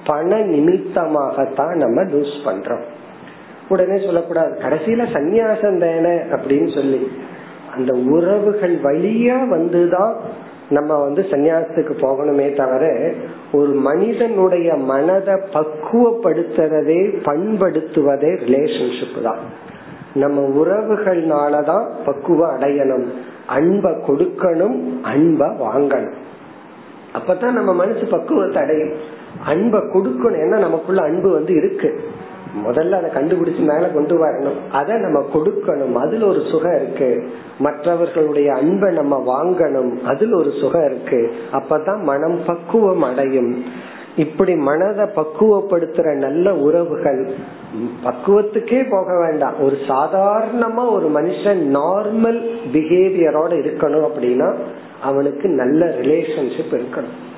[0.05, 2.83] பண நிமித்தமாகத்தான் நம்ம லூஸ் பண்றோம்.
[3.69, 6.43] உடனே சொல்லக்கூடாது கடைசியில சந்நியாசம் தானே?
[6.43, 7.13] அப்படின்னு சொல்லி
[7.77, 10.17] அந்த உறவுகள் வழியா வந்துதான்
[10.73, 13.13] நம்ம வந்து சன்னியாசத்துக்கு போகணுமே தவிர
[13.53, 19.39] ஒரு மனிதனுடைய மனதை பக்குவப்படுத்துறதே பண்படுத்துவதே ரிலேஷன்ஷிப் தான்.
[20.15, 23.07] நம்ம உறவுகள்னாலதான் பக்குவம் அடையணும்.
[23.47, 26.15] அன்பை கொடுக்கணும் அன்பை வாங்கணும்.
[27.15, 28.93] அப்பதான் நம்ம மனசு பக்குவத்தை அடையும்.
[29.45, 32.01] அன்பை கொடுக்கணும் ஏன்னா நமக்குள்ள அன்பு வந்து இருக்கு.
[32.67, 34.71] முதல்ல அதை கண்டுபிடிச்சு மேல கொண்டு வரணும்.
[34.73, 35.93] அதை நம்ம கொடுக்கணும்.
[35.93, 37.31] அதுல ஒரு சுகம் இருக்கு.
[37.59, 40.03] மற்றவர்களுடைய அன்பை நம்ம வாங்கணும்.
[40.03, 41.33] அதுல ஒரு சுகம் இருக்கு.
[41.53, 43.65] அப்பதான் மனம் பக்குவம் அடையும்.
[44.17, 47.31] இப்படி மனதை பக்குவப்படுத்துற நல்ல உறவுகள்
[48.05, 49.61] பக்குவத்துக்கே போக வேண்டாம்.
[49.61, 54.55] ஒரு சாதாரணமா ஒரு மனுஷன் நார்மல் பிஹேவியரோட இருக்கணும் அப்படின்னா
[55.03, 57.31] அவனுக்கு நல்ல ரிலேஷன்ஷிப் இருக்கணும்.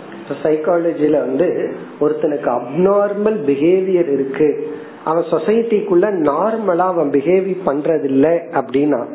[0.43, 4.77] சைக்காலஜில வந்து ஒருத்தனுக்கு அப்நார்மல் பிஹேவியர் இருக்கு.
[5.05, 9.07] அவன் சொசைட்டிக்குள்ள நார்மலா அவன் பிஹேவ் பண்றது இல்ல அப்படின்னா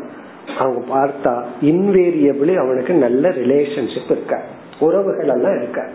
[0.58, 4.42] அவங்க பார்த்தா இன்வேரியபிளி அவனுக்கு நல்ல ரிலேஷன்ஷிப் இருக்க?
[4.80, 5.90] உறவுகள் எல்லாம் இருக்க?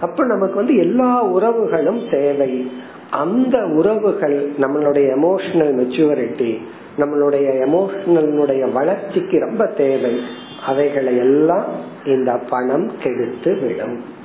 [0.00, 2.70] அப்ப நமக்கு வந்து எல்லா உறவுகளும் தேவை.
[3.10, 6.58] அந்த உறவுகள் நம்மளுடைய எமோஷனல் மெச்சூரிட்டி
[6.98, 10.20] நம்மளுடைய எமோஷனலுடைய வளர்ச்சிக்கு ரொம்ப தேவை.
[10.66, 11.64] அவைகளை எல்லாம்
[12.04, 14.20] இந்த பணம் கெடுத்து விடும்.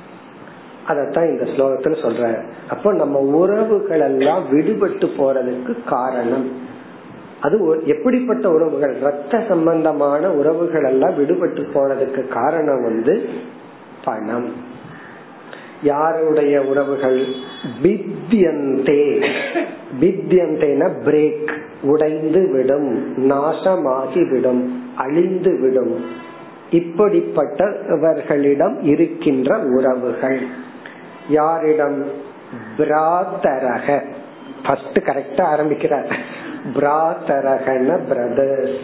[0.88, 6.50] அதத்தான் இந்த ஸ்லோகத்துல சொல்ற அப்போ நம்ம உறவுகள் எல்லாம் விடுபட்டு போறதுக்கு காரணம்.
[7.40, 8.94] அது எப்படிப்பட்ட உறவுகள்?
[8.94, 13.28] ரத்த சம்பந்தமான உறவுகள் எல்லாம் விடுபட்டு போனதுக்கு காரணம் வந்து
[14.04, 14.52] பணம்.
[15.82, 17.24] யாருடைய உறவுகள்?
[17.82, 19.26] பித்தியந்தே.
[20.00, 26.04] பித்தியந்தேன பிரேக் உடைந்து விடும் நாசமாகி விடும் அழிந்து விடும்.
[26.70, 30.40] இப்படிப்பட்டவர்களிடம் இருக்கின்ற உறவுகள்.
[31.28, 32.06] யாரிடம்
[32.78, 34.04] பிராத்தரக
[34.66, 36.16] ஃபர்ஸ்ட் கரெக்டா ஆரம்பிக்கிறார்.
[36.74, 38.78] பிராத்தரகன பிரதர்ஸ்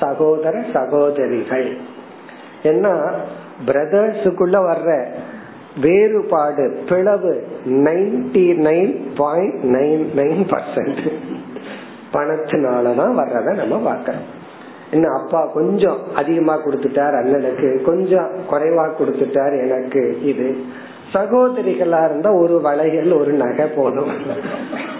[0.00, 1.76] சகோதர சகோதரிகள்.
[2.62, 2.88] என்ன?
[3.66, 5.06] பிரதர்ஸுக்குள்ள வர்ற
[5.80, 11.12] வேறுபாடு பிளவு ninety nine point nine nine percent
[12.12, 14.20] பணத்தினாலதான் வர்றத நம்ம பார்க்கிறோம்.
[14.90, 15.06] என்ன?
[15.22, 20.56] அப்பா கொஞ்சம் அதிகமா கொடுத்துட்டார் அண்ணனுக்கு கொஞ்சம் குறைவா கொடுத்துட்டார் எனக்கு இது.
[21.14, 24.12] சகோதரிகளா இருந்தா ஒரு வளையல் ஒரு நகை போதும்.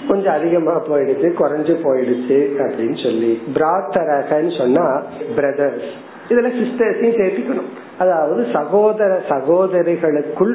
[0.08, 3.42] கொஞ்சம் அதிகமா போயிடுச்சு குறைஞ்சு போயிடுச்சு அப்படின்னு சொல்லி.
[3.54, 5.02] பிராத்தரகன்னு சொன்னா
[5.36, 5.90] பிரதர்ஸ்
[6.28, 7.70] இதுல சிஸ்டர்ஸையும் சேர்த்துக்கணும்.
[7.98, 10.54] அதாவது சகோதர சகோதரிகளுக்குள்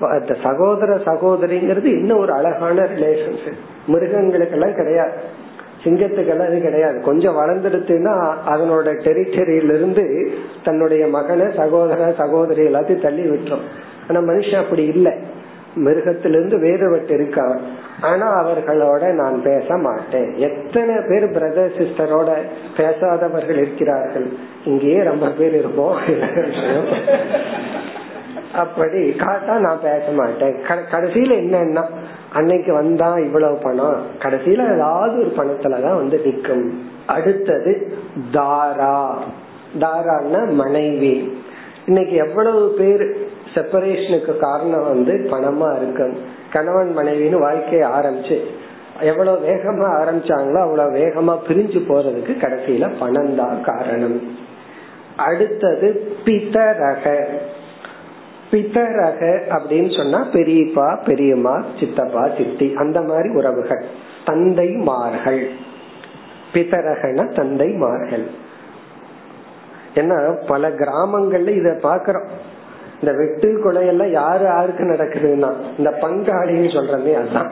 [0.00, 5.12] அந்த சகோதர சகோதரிங்கிறது இன்னும் ஒரு அழகான ரிலேஷன்ஷிப் மிருகங்களுக்கெல்லாம் கிடையாது.
[5.84, 7.00] சிங்கத்துக்கெல்லாம் அது கிடையாது.
[7.00, 10.28] கொஞ்சம் வளர்ந்துடுத்துன்னா அதனோட டெரிட்டரியிலிருந்து
[10.64, 13.66] தன்னுடைய மகனை சகோதர சகோதரி எல்லாத்தையும் தள்ளி விட்டுரும்.
[14.10, 15.12] ஆனா மனுஷன் அப்படி இல்லை.
[15.74, 17.58] மிருகத்திலிருந்து வேறுபட்டு இருக்கான்
[18.00, 20.34] ஆனா அவர்களோட நான் பேச மாட்டேன்.
[20.36, 22.30] எத்தனை பேர் பிரதர் சிஸ்டரோட
[22.76, 24.32] பேசாதவர்கள் இருக்கிறார்கள்?
[24.64, 25.96] இங்கேயே ரொம்ப பேர் இருப்போம்.
[28.54, 30.56] அப்படி காட்டா நான் பேச மாட்டேன்.
[30.90, 31.84] கடைசியில என்னன்னா
[32.32, 34.02] அன்னைக்கு வந்தா இவ்வளவு பணம்.
[34.18, 36.86] கடைசியில ஏதாவது ஒரு பணத்துலதான் வந்து நிற்கும்.
[37.06, 37.92] அடுத்தது
[38.32, 39.18] தாரா.
[39.78, 41.38] தாரான்னா மனைவி.
[41.86, 46.16] இன்னைக்கு எவ்வளவு பேர் செப்பரேஷனுக்கு காரணம் வந்து பணமா இருக்கும்
[46.52, 48.40] கணவன் மனைவின்னு வாழ்க்கையை ஆரம்பிச்சு
[49.00, 54.22] எவ்வளவு வேகமா ஆரம்பிச்சாங்களோ அவ்வளவு வேகமா பிரிஞ்சு போறதுக்கு கடைசியில பணம் தான் காரணம்.
[55.16, 57.24] அடுத்தது பிதரக
[58.50, 63.84] பிதரக அப்படின்னு சொன்னா பெரியப்பா பெரியம்மா சித்தப்பா சித்தி அந்த மாதிரி உறவுகள்.
[64.24, 65.48] தந்தைமார்கள்.
[66.52, 68.26] பிதரகன தந்தைமார்கள்.
[69.94, 72.28] ஏன்னா பல கிராமங்கள்ல இத பாக்குறோம்
[73.00, 77.50] இந்த வெட்டு கொலையெல்லாம் யாரு யாருக்கு நடக்குதுன்னா இந்த பங்காளின்னு சொல்றமே அதான்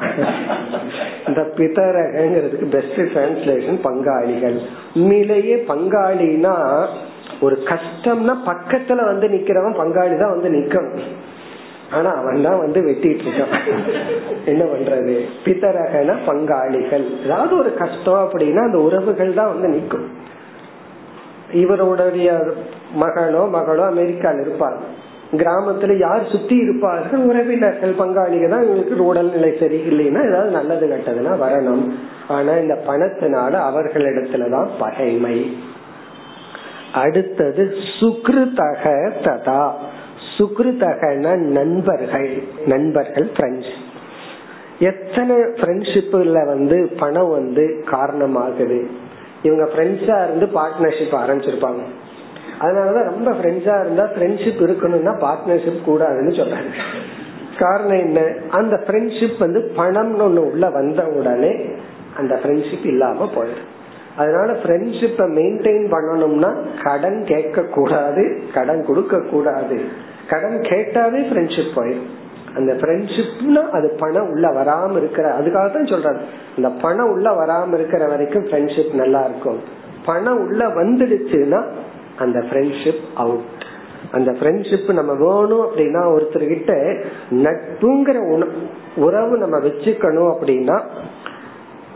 [1.28, 4.58] இந்த பிதரகங்கிறதுக்கு பெஸ்ட் டிரான்ஸ்லேஷன் பங்காளிகள்.
[4.94, 6.54] உண்மையிலேயே பங்காளினா
[7.40, 11.02] ஒரு கஷ்டம்னா பக்கத்துல வந்து நிக்கிறவன் பங்காளி தான் வந்து நிக்கணும்
[11.90, 13.54] ஆனா அவன் தான் வந்து வெட்டிட்டு இருக்கான்.
[14.44, 15.14] என்ன பண்றது?
[15.44, 17.06] பிதரகன பங்காளிகள்.
[17.24, 20.06] ஏதாவது ஒரு கஷ்டம் அப்படின்னா அந்த உறவுகள் தான் வந்து நிக்கும்.
[21.52, 22.30] இவருடைய
[23.02, 24.80] மகனோ மகளோ அமெரிக்கால இருப்பாங்க.
[25.32, 27.20] கிராமத்துல யார் சுத்தி இருப்பார்கள்?
[27.20, 31.90] உறவினர்கள் பங்காளிகள் தான் இவங்களுக்கு உடல்நிலை சரியில்லைன்னா ஏதாவது நல்லது கட்டதுன்னா வரணும்.
[32.28, 35.56] ஆனா இந்த பணத்தினால அவர்களிடத்துலதான் பகைமை.
[36.94, 39.72] அடுத்தது சுக்ருதக ததா.
[40.38, 43.72] சுக்ருதகன நண்பர்கள் நண்பர்கள் ஃப்ரெண்ட்ஸ்
[44.78, 48.86] எத்தனை ஃப்ரெண்ட்ஷிப்ல வந்து பணம் வந்து காரணமாகுது?
[49.42, 51.82] இவங்க ஃப்ரெண்ட்ஸா இருந்து பார்ட்னர்ஷிப் ஆரம்பிச்சிருப்பாங்க.
[52.60, 56.72] அதனாலதான் ரொம்ப ஃப்ரெண்ட்ஸா இருந்தா ஃப்ரெண்ட்ஷிப் இருக்கணும்னா பார்ட்னர்ஷிப் கூடாதுன்னு சொல்றாங்க.
[57.58, 58.20] காரணம் என்ன?
[58.50, 61.64] அந்த ஃப்ரெண்ட்ஷிப் வந்து பணம்னு ஒண்ணு உள்ள வந்த உடனே
[62.16, 63.66] அந்த ஃப்ரெண்ட்ஷிப் இல்லாம போயிடும்.
[64.16, 66.54] அதனால ஃப்ரெண்ட்ஷிப்பை மெயின்டைன் பண்ணணும்னா
[66.84, 69.80] கடன் கேட்க கூடாது கடன் கொடுக்க கூடாது
[70.28, 72.08] கடன் கேட்டாவே ஃப்ரெண்ட்ஷிப் போயிடும்.
[72.56, 76.18] அந்த ஃப்ரெண்ட்ஷிப்னா அது பணம் உள்ள வராம இருக்கிற அதுக்காக தான் சொல்றாரு
[76.56, 79.58] அந்த பணம் உள்ள வராம இருக்கிற வரைக்கும் ஃப்ரெண்ட்ஷிப் நல்லா இருக்கும்.
[80.06, 81.62] பணம் உள்ள வந்துடுச்சுன்னா
[82.18, 83.44] அந்த ஃப்ரெண்ட்ஷிப் அவுட்
[84.12, 87.00] அந்த ஃப்ரெண்ட்ஷிப் நம்ம வேணும் அப்படின்னா ஒருத்தர்கிட்ட
[87.30, 88.40] நட்புங்கிற
[88.96, 90.82] உறவு நம்ம வச்சுக்கணும் அப்படின்னா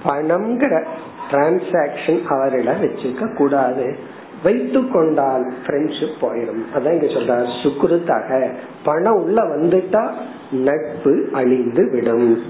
[0.05, 0.85] பணம்ங்கிற
[1.31, 3.97] டிரான்சாக்சன் அவரிடம் வச்சுக்க கூடாது.
[4.43, 8.51] வைத்து கொண்டால் ஃப்ரெண்ட்ஷிப் போயிடும் அதான் இங்க சொல்றாரு சுக்குருத்தாக.
[8.85, 10.11] பணம் உள்ள வந்துட்டா
[10.53, 12.43] நட்பு அழிந்து விடும்.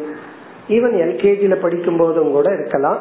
[0.68, 2.98] ஈவன் எல்கேஜில படிக்கும் போதும் கூட இருக்கலாம்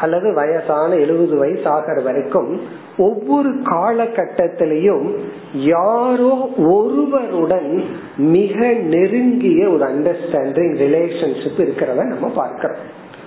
[0.00, 2.60] அல்லது வயசான எழுபது வயசு ஆகிற வரைக்கும்
[2.98, 5.14] ஒவ்வொரு காலகட்டத்திலையும்
[5.52, 7.84] யாரோ ஒருவருடன்
[8.16, 12.78] மிக நெருங்கிய ஒரு அண்டர்ஸ்டாண்டிங் ரிலேஷன்ஷிப் இருக்கிறத நம்ம பார்க்கிறோம்.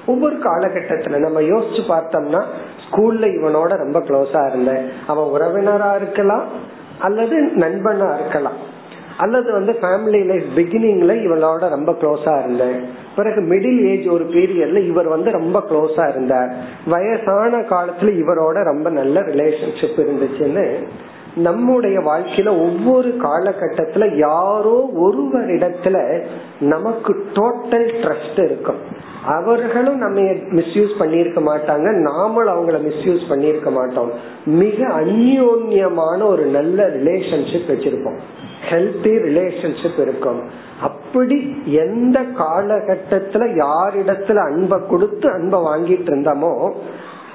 [0.05, 2.41] ஒவ்வொரு காலகட்டத்துல நம்ம யோசிச்சு பார்த்தோம்னா
[2.85, 6.43] ஸ்கூல்ல இவனோட ரொம்ப க்ளோஸா இருந்த அவன் உறவினரா இருக்கலாம்
[6.99, 8.71] அல்லது நண்பனா இருக்கலாம்.
[9.17, 12.85] அல்லது வந்து ஃபேமிலி லைஃப் பிகினிங்ல இவளோட ரொம்ப க்ளோஸா இருந்தேன்
[13.15, 16.53] பிறகு மிடில் ஏஜ் ஒரு பீரியட்ல இவர் வந்து ரொம்ப க்ளோஸா இருந்தார்.
[16.85, 20.87] வயசான காலத்துல இவரோட ரொம்ப நல்ல ரிலேஷன்ஷிப் இருந்துச்சுன்னு
[21.35, 26.23] நம்முடைய வாழ்க்கையில ஒவ்வொரு காலகட்டத்துல யாரோ ஒருவரிடத்துல
[26.59, 28.77] நமக்கு டோட்டல் ட்ரஸ்ட் இருக்கும்.
[29.25, 31.89] அவர்களும் நம்ம மிஸ்யூஸ் பண்ணிருக்க மாட்டாங்க.
[31.91, 34.11] நாமளும் அவங்கள மிஸ்யூஸ் பண்ணிருக்க மாட்டோம்.
[34.45, 38.17] மிக அந்யோன்யமான ஒரு நல்ல ரிலேஷன்ஷிப் வச்சிருப்போம்.
[38.69, 40.41] ஹெல்த்தி ரிலேஷன்ஷிப் இருக்கும்.
[40.81, 46.71] அப்படி எந்த காலகட்டத்துல யாரிடத்துல அன்பை கொடுத்து அன்பை வாங்கிட்டு இருந்தோமோ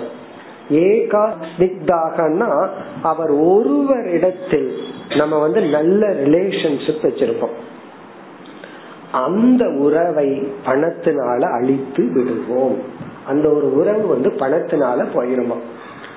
[0.69, 2.67] ஏகாஸ்னிக்தாகனா
[3.01, 4.71] அவர் ஒருவரிடத்தில்
[5.17, 7.55] நம்ம வந்து நல்ல ரிலேஷன்ஷிப் வச்சிருப்போம்.
[9.11, 12.77] அந்த உறவை பணத்தினால அழித்து விடுவோம்.
[13.27, 15.55] அந்த ஒரு உறவு வந்து பணத்தினால போயிருமா?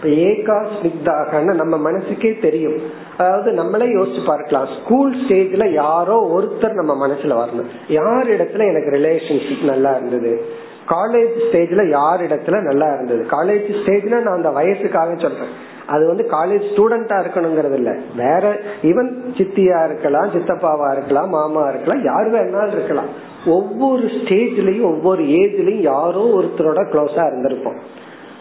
[0.02, 2.76] ஏகா ஸ்னிக்தாகன்னு நம்ம மனசுக்கே தெரியும்.
[3.18, 4.68] அதாவது நம்மளே யோசிச்சு பார்க்கலாம்.
[4.84, 7.92] ஸ்கூல் ஸ்டேஜ்ல யாரோ ஒருத்தர் நம்ம மனசுல வரணும்.
[7.92, 10.44] யார் இடத்துல எனக்கு ரிலேஷன்ஷிப் நல்லா இருந்தது?
[10.88, 13.26] காலேஜ் ஸ்டேஜ்ல யார் இடத்துல நல்லா இருந்தது?
[13.30, 15.72] காலேஜ் ஸ்டேஜ்ல நான் அந்த வயசுக்காக சொல்றேன்.
[15.86, 17.96] அது வந்து காலேஜ் ஸ்டூடெண்டா இருக்கணுங்கிறது இல்ல.
[18.16, 23.32] வேற ஈவன் சித்தியா இருக்கலாம் சித்தப்பாவா இருக்கலாம் மாமா இருக்கலாம் யார் வேணாலும் இருக்கலாம்.
[23.46, 27.76] ஒவ்வொரு ஸ்டேஜ்லயும் ஒவ்வொரு ஏஜ்லயும் யாரோ ஒருத்தரோட க்ளோஸா இருந்திருப்போம்.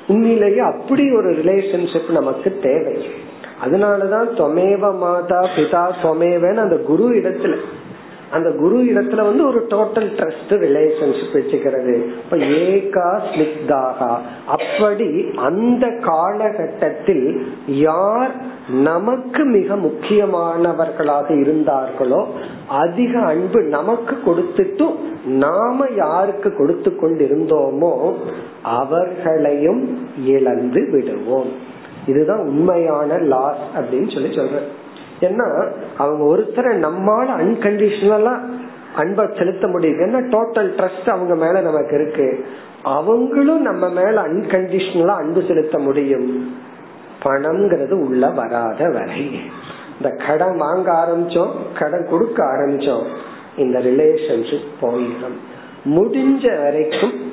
[0.08, 3.08] உண்மையிலேயே அப்படி ஒரு ரிலேஷன்ஷிப் நமக்கு தேவை.
[3.66, 7.56] அதனாலதான் தொமேவ மாதா பிதா தொமேவன்னு அந்த குரு இடத்துல
[8.34, 11.96] அந்த குரு இடத்துல வந்து ஒரு டோட்டல் ட்ரஸ்ட் ரிலேஷன்ஷிப் வச்சுக்கிறது.
[12.22, 14.12] இப்ப ஏகா ஸ்னிக்தாகா
[14.56, 15.10] அப்படி
[15.48, 17.26] அந்த காலகட்டத்தில்
[17.68, 18.34] யார்
[18.82, 22.22] நமக்கு மிக முக்கியமானவர்களாக இருந்தார்களோ
[22.84, 27.94] அதிக அன்பு நமக்கு கொடுத்துட்டும் நாம யாருக்கு கொடுத்து கொண்டிருந்தோமோ
[28.78, 29.84] அவர்களையும்
[30.36, 31.52] இழந்து விடுவோம்.
[32.08, 34.82] இதுதான் உண்மையான லாஸ் அப்படின்னு சொல்லி சொல்றேன்.
[35.24, 38.40] ஏன்னா அவங்க ஒருத்தரை நம்மால அன்கண்டிஷனலா
[38.96, 40.02] அன்பை செலுத்த முடியுது.
[40.08, 42.46] ஏன்னா டோட்டல் ட்ரஸ்ட் அவங்க மேல நமக்கு இருக்கு?
[42.84, 46.56] அவங்களும் நம்ம மேல அன்கண்டிஷனலா அன்பு செலுத்த முடியும்.
[47.24, 49.40] பணம்ங்கிறது உள்ள வராத வரை.
[50.02, 53.06] இந்த கடன் வாங்க ஆரம்பிச்சோம் கடன் கொடுக்க ஆரம்பிச்சோம்
[53.58, 55.38] இந்த ரிலேஷன்ஷிப் போயிடும்.
[55.86, 57.32] முடிஞ்ச வரைக்கும்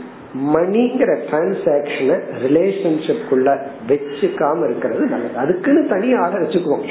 [0.54, 5.36] மணிங்கிற டிரான்சாக்சனை ரிலேஷன்ஷிப்குள்ள வச்சுக்காம இருக்கிறது நல்லது.
[5.36, 6.88] அதுக்குன்னு தனியாக வச்சுக்குவோம்.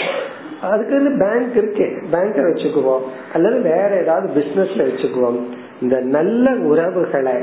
[0.61, 2.03] அதுக்கு பேங்க் இருக்கு.
[2.11, 3.01] பேங்க்ல வச்சுக்குவோம்.
[3.33, 5.39] அல்லது வேற ஏதாவது பிசினஸ்ல வச்சுக்குவோம்.
[5.81, 7.33] இந்த நல்ல உறவுகளை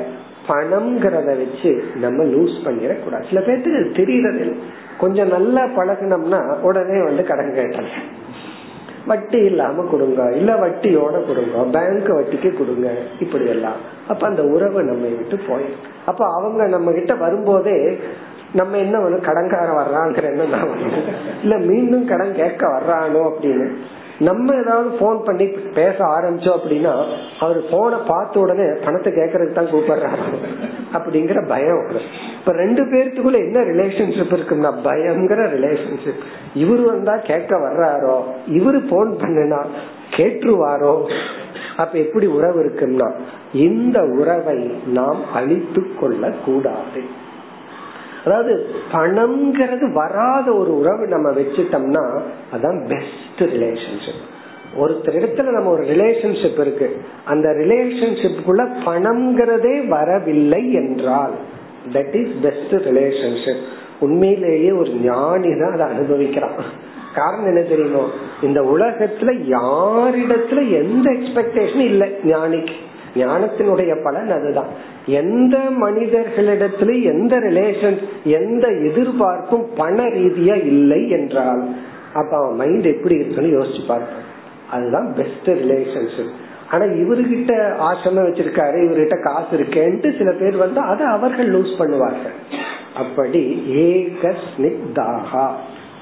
[0.49, 3.27] பணம்ங்கிறத வச்சு நம்ம லூஸ் பண்ணிடக்கூடாது.
[3.27, 4.57] சில பேர்த்துக்கு தெரியறது
[4.99, 7.89] கொஞ்சம் நல்லா பழகினோம்னா உடனே வந்து கடன் கேட்டாங்க
[9.07, 10.33] வட்டி இல்லாம கொடுங்க.
[10.33, 11.79] இல்ல வட்டியோட கொடுங்க.
[11.79, 12.93] பேங்க் வட்டிக்கு கொடுங்க.
[13.21, 13.77] இப்படி எல்லாம்.
[14.09, 16.07] அப்ப அந்த உறவு நம்ம விட்டு போயிடும்.
[16.07, 17.99] அப்ப அவங்க நம்ம கிட்ட வரும்போதே
[18.57, 20.45] நம்ம என்ன ஒண்ணு கடன்கார வர்றாங்கிற என்ன
[21.43, 23.69] இல்ல மீண்டும் கடன் கேட்க வர்றானோ அப்படின்னு.
[24.19, 25.47] நம்ம ஏதாவது போன் பண்ணி
[25.79, 26.93] பேச ஆரம்பிச்சோம் அப்படின்னா
[27.41, 30.23] அவர் போனை பார்த்த உடனே பணத்தை கேட்கறதுக்கு தான் கூப்பிடுறாரு.
[30.95, 31.83] அப்படிங்கிற பயம்.
[32.39, 36.23] இப்ப ரெண்டு பேர்த்துக்குள்ள என்ன ரிலேஷன்ஷிப் இருக்குன்னா பயங்கிற ரிலேஷன்ஷிப்
[36.55, 38.17] இவரு வந்தா கேட்க வர்றாரோ?
[38.49, 39.61] இவரு போன் பண்ணுனா
[40.17, 40.95] கேட்டுருவாரோ?
[41.77, 43.09] அப்ப எப்படி உறவு இருக்குன்னா
[43.53, 47.03] இந்த உறவை நாம் அழித்து கொள்ள கூடாது
[48.27, 52.05] அதாவது பணம்ங்கிறது வராத ஒரு உறவு நம்ம வச்சுட்டோம்னா
[52.55, 54.25] அதான் பெஸ்ட் ரிலேஷன்ஷிப்
[54.79, 56.97] ஒருத்தர் இடத்துல நம்ம ஒரு ரிலேஷன்ஷிப் இருக்கு.
[57.25, 61.35] அந்த ரிலேஷன்ஷிப்புக்குள்ள பணம்ங்கிறதே வரவில்லை என்றால்
[61.93, 63.63] தட் இஸ் பெஸ்ட் ரிலேஷன்ஷிப்
[64.01, 66.59] உண்மையிலேயே ஒரு ஞானி தான் அதை அனுபவிக்கிறான்.
[67.15, 68.11] காரணம் என்ன தெரியணும்
[68.43, 72.77] இந்த உலகத்துல யாரிடத்துல எந்த எக்ஸ்பெக்டேஷனும் இல்லை ஞானிக்கு.
[73.17, 74.71] ஞானத்தினுடைய பலன் அதுதான்.
[75.07, 81.63] எந்த மனிதர்களிடத்துல எந்த ரிலேஷன் எந்த எதிர்பார்ப்பும் பண ரீதியா இல்லை என்றால்
[82.15, 84.25] அப்ப அவன் மைண்ட் எப்படி இருக்குன்னு யோசிச்சு பார்ப்பான்
[84.71, 86.35] அதுதான் பெஸ்ட் ரிலேஷன்ஷிப்
[86.71, 87.53] ஆனா இவர்கிட்ட
[87.89, 92.37] ஆசிரமம் வச்சிருக்காரு இவர்கிட்ட காசு இருக்கேன்ட்டு சில பேர் வந்து அதை அவர்கள் லூஸ் பண்ணுவார்கள்.
[92.97, 95.47] அப்படி ஏக ஸ்னிக்தாகா.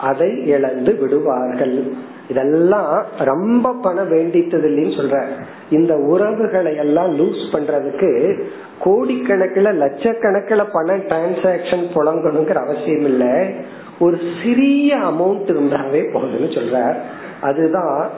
[0.05, 1.93] அதை இழந்து விடுவார்கள்.
[2.29, 5.25] இதெல்லாம் ரொம்ப பணம் வேண்டித்தது இல்லைன்னு சொல்ற.
[5.71, 8.41] இந்த உறவுகளை எல்லாம் லூஸ் பண்றதுக்கு
[8.85, 13.51] கோடிக்கணக்கில் லட்சக்கணக்கில் பணம் டிரான்சாக்சன் புழங்கணுங்கிற அவசியம் இல்ல.
[13.99, 16.97] ஒரு சிறிய அமௌண்ட் இருந்தாவே போகுதுன்னு சொல்ற.
[17.41, 18.11] அதுதான்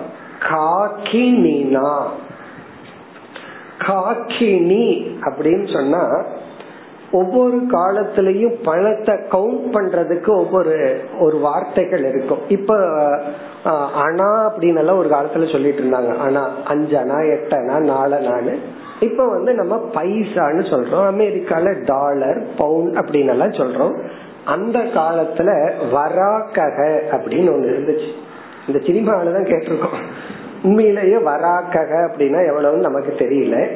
[0.51, 2.03] காக்கினா
[3.79, 6.25] காக்கினி அப்படின்னு சொன்னா
[7.13, 12.39] ஒவ்வொரு காலத்திலையும் பணத்தை கவுண்ட் பண்றதுக்கு ஒவ்வொரு ஒரு வார்த்தைகள் இருக்கும்.
[12.49, 12.77] இப்ப
[14.05, 16.17] அணா அப்படின்னு ஒரு காலத்துல சொல்லிட்டு இருந்தாங்க.
[16.17, 18.59] ஆனா அஞ்சு அணா எட்டு அணா நாலு
[19.01, 21.07] இப்ப வந்து நம்ம பைசான்னு சொல்றோம்.
[21.15, 24.09] அமெரிக்கால டாலர் பவுண்ட் அப்படின்னு எல்லாம் சொல்றோம்.
[24.45, 28.09] அந்த காலத்துல வராக்கக அப்படின்னு ஒண்ணு இருந்துச்சு.
[28.67, 30.03] இந்த சினிமாவிலதான் கேட்டிருக்கோம்.
[30.63, 33.69] உண்மையிலேயே வராக்கக அப்படின்னா எவ்வளவுன்னு நமக்கு தெரியல.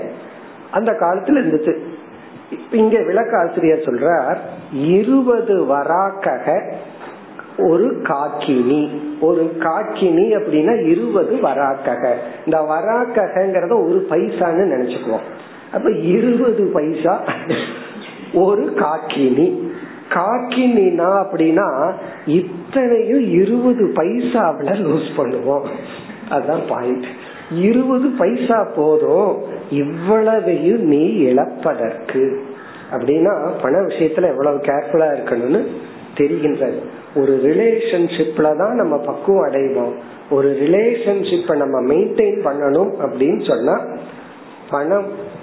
[0.70, 1.78] அந்த காலத்துல இருந்துச்சு.
[2.70, 4.36] இங்க விளக்காசிரியர் சொல்றார்
[4.72, 6.72] இருபது வராக்கக
[7.59, 8.88] ஒரு காக்கினி.
[9.20, 12.14] ஒரு காக்கினி அப்படின்னா இருபது வராக்கக.
[12.46, 15.26] இந்த வராக்ககங்கிறத ஒரு பைசான்னு நினைச்சுக்குவோம்.
[15.72, 17.22] அப்ப இருபது பைசா
[18.32, 19.68] ஒரு காக்கினி.
[20.09, 21.92] காக்கினா அப்படின்னா
[22.26, 25.66] இத்தனையும் இருபது பைசாவில லூஸ் பண்ணுவோம்.
[26.30, 27.05] அதுதான் பாயிண்ட்
[27.55, 29.59] இருபது பைசா போதும்.
[29.71, 32.37] இவ்வளவையும் நீ இழப்பதற்கு.
[32.93, 35.66] அப்படின்னா பண விஷயத்துல எவ்வளவு கேர்ஃபுல்லா இருக்கணும்னு
[36.16, 36.79] தெரிகின்றது.
[37.14, 39.93] ஒரு ரிலேஷன்ஷிப்ல தான் நம்ம பக்குவம் அடைவோம்.
[40.31, 43.87] ஒரு ரிலேஷன்ஷிப்பை நம்ம மெயின்டைன் பண்ணணும் அப்படின்னு சொன்னா
[44.71, 45.39] பணம்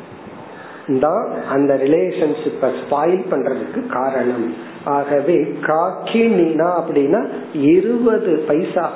[1.00, 4.54] தான் அந்த ரிலேஷன்ஷிப்பை ஸ்பாயில் பண்றதுக்கு காரணம்.
[4.84, 8.92] ஆகவே காக்கி மீனா அப்படின்னா இருபது பைசா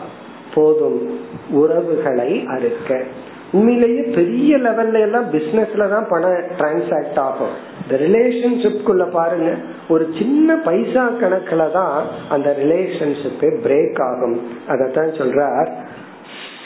[0.54, 1.20] போதும்
[1.52, 3.04] உறவுகளை அறுக்க.
[3.52, 7.56] உண்மையிலேயே பெரிய லெவல்ல எல்லாம் பிசினஸ்ல தான் பணம் டிரான்சாக்ட் ஆகும்.
[7.82, 9.50] இந்த ரிலேஷன்ஷிப்குள்ள பாருங்க
[9.90, 11.98] ஒரு சின்ன பைசா கணக்குல தான்
[12.30, 14.38] அந்த ரிலேஷன்ஷிப்பே பிரேக் ஆகும்.
[14.68, 15.72] அதத்தான் சொல்றார்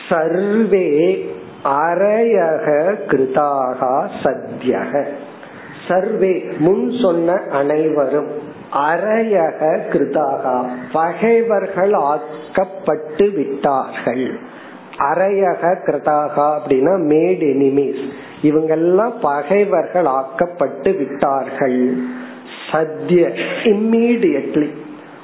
[0.10, 0.88] சர்வே
[1.64, 2.68] அரையக
[3.12, 3.82] கிருதாக
[4.24, 5.06] சத்யக.
[5.88, 8.30] சர்வே முன் சொன்ன அனைவரும்
[8.90, 9.62] அரையக
[9.92, 10.44] கிருதாக
[10.94, 14.28] பகைவர்கள் ஆக்கப்பட்டு விட்டார்கள்.
[14.98, 18.10] அரையக கிருதாகா அப்படின்னா மேட் எனிமீஸ்.
[18.44, 21.94] இவங்கெல்லாம் பகைவர்கள் ஆக்கப்பட்டு விட்டார்கள்.
[22.72, 23.32] சத்திய
[23.64, 24.70] இம்மீடியட்லி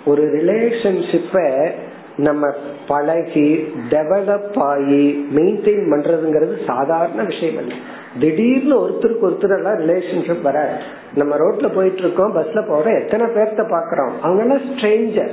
[0.05, 1.69] ஒரு ரிலேஷன்ஷிப்ப
[2.17, 2.47] நம்ம
[2.87, 7.73] பழகி டெவலப் ஆகி மெயின்டைன் பண்றதுங்கிறது சாதாரண விஷயம் அல்ல.
[8.19, 10.73] திடீர்னு ஒருத்தருக்கு ஒருத்தர் எல்லாம் ரிலேஷன்ஷிப் வராது.
[11.15, 15.31] நம்ம ரோட்ல போயிட்டு இருக்கோம் பஸ்ல போறோம் எத்தனை பேர்த்த பாக்குறோம் அவங்க எல்லாம் ஸ்ட்ரேஞ்சர்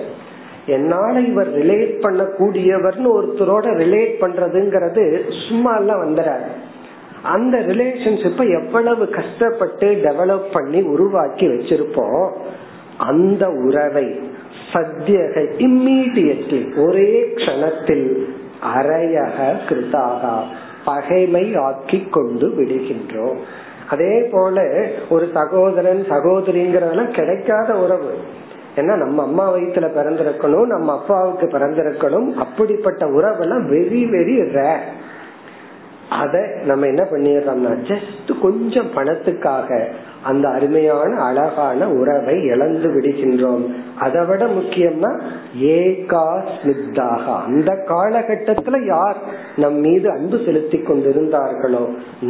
[0.76, 5.04] என்னால இவர் ரிலேட் பண்ணக்கூடியவர்னு ஒருத்தரோட ரிலேட் பண்றதுங்கிறது
[5.48, 6.48] சும்மா எல்லாம் வந்துடாது
[7.34, 12.26] அந்த ரிலேஷன்ஷிப்பை எவ்வளவு கஷ்டப்பட்டு டெவலப் பண்ணி உருவாக்கி வச்சிருப்போம்
[13.10, 14.06] அந்த உறவை
[14.72, 18.08] சத்தியக இம்மீடியட்லி ஒரே க்ஷணத்தில்
[18.76, 19.38] அரையக
[19.68, 20.32] கிருதாக
[20.84, 23.38] பகைமை ஆக்கி கொண்டு விடுகின்றோம்.
[23.88, 24.66] அதே போல
[25.08, 28.10] ஒரு சகோதரன் சகோதரிங்கிறதெல்லாம் கிடைக்காத உறவு.
[28.80, 32.30] ஏன்னா நம்ம அம்மா வயிற்றுல பிறந்திருக்கணும் நம்ம அப்பாவுக்கு பிறந்திருக்கணும்.
[32.44, 34.86] அப்படிப்பட்ட உறவெல்லாம் வெரி வெரி ரேர்
[36.16, 39.78] அத நம்ம என்ன பண்ணிடுறோம்னா ஜஸ்ட் கொஞ்சம் பணத்துக்காக
[40.22, 43.64] அந்த அருமையான அழகான உறவை இழந்து விடுகின்றோம்.
[44.04, 45.10] அதை விட முக்கியம்னா
[45.72, 49.18] ஏகா ஸ்மித்தாக அந்த காலகட்டத்துல யார்
[49.56, 51.84] நம் மீது அன்பு செலுத்தி கொண்டிருந்தார்களோ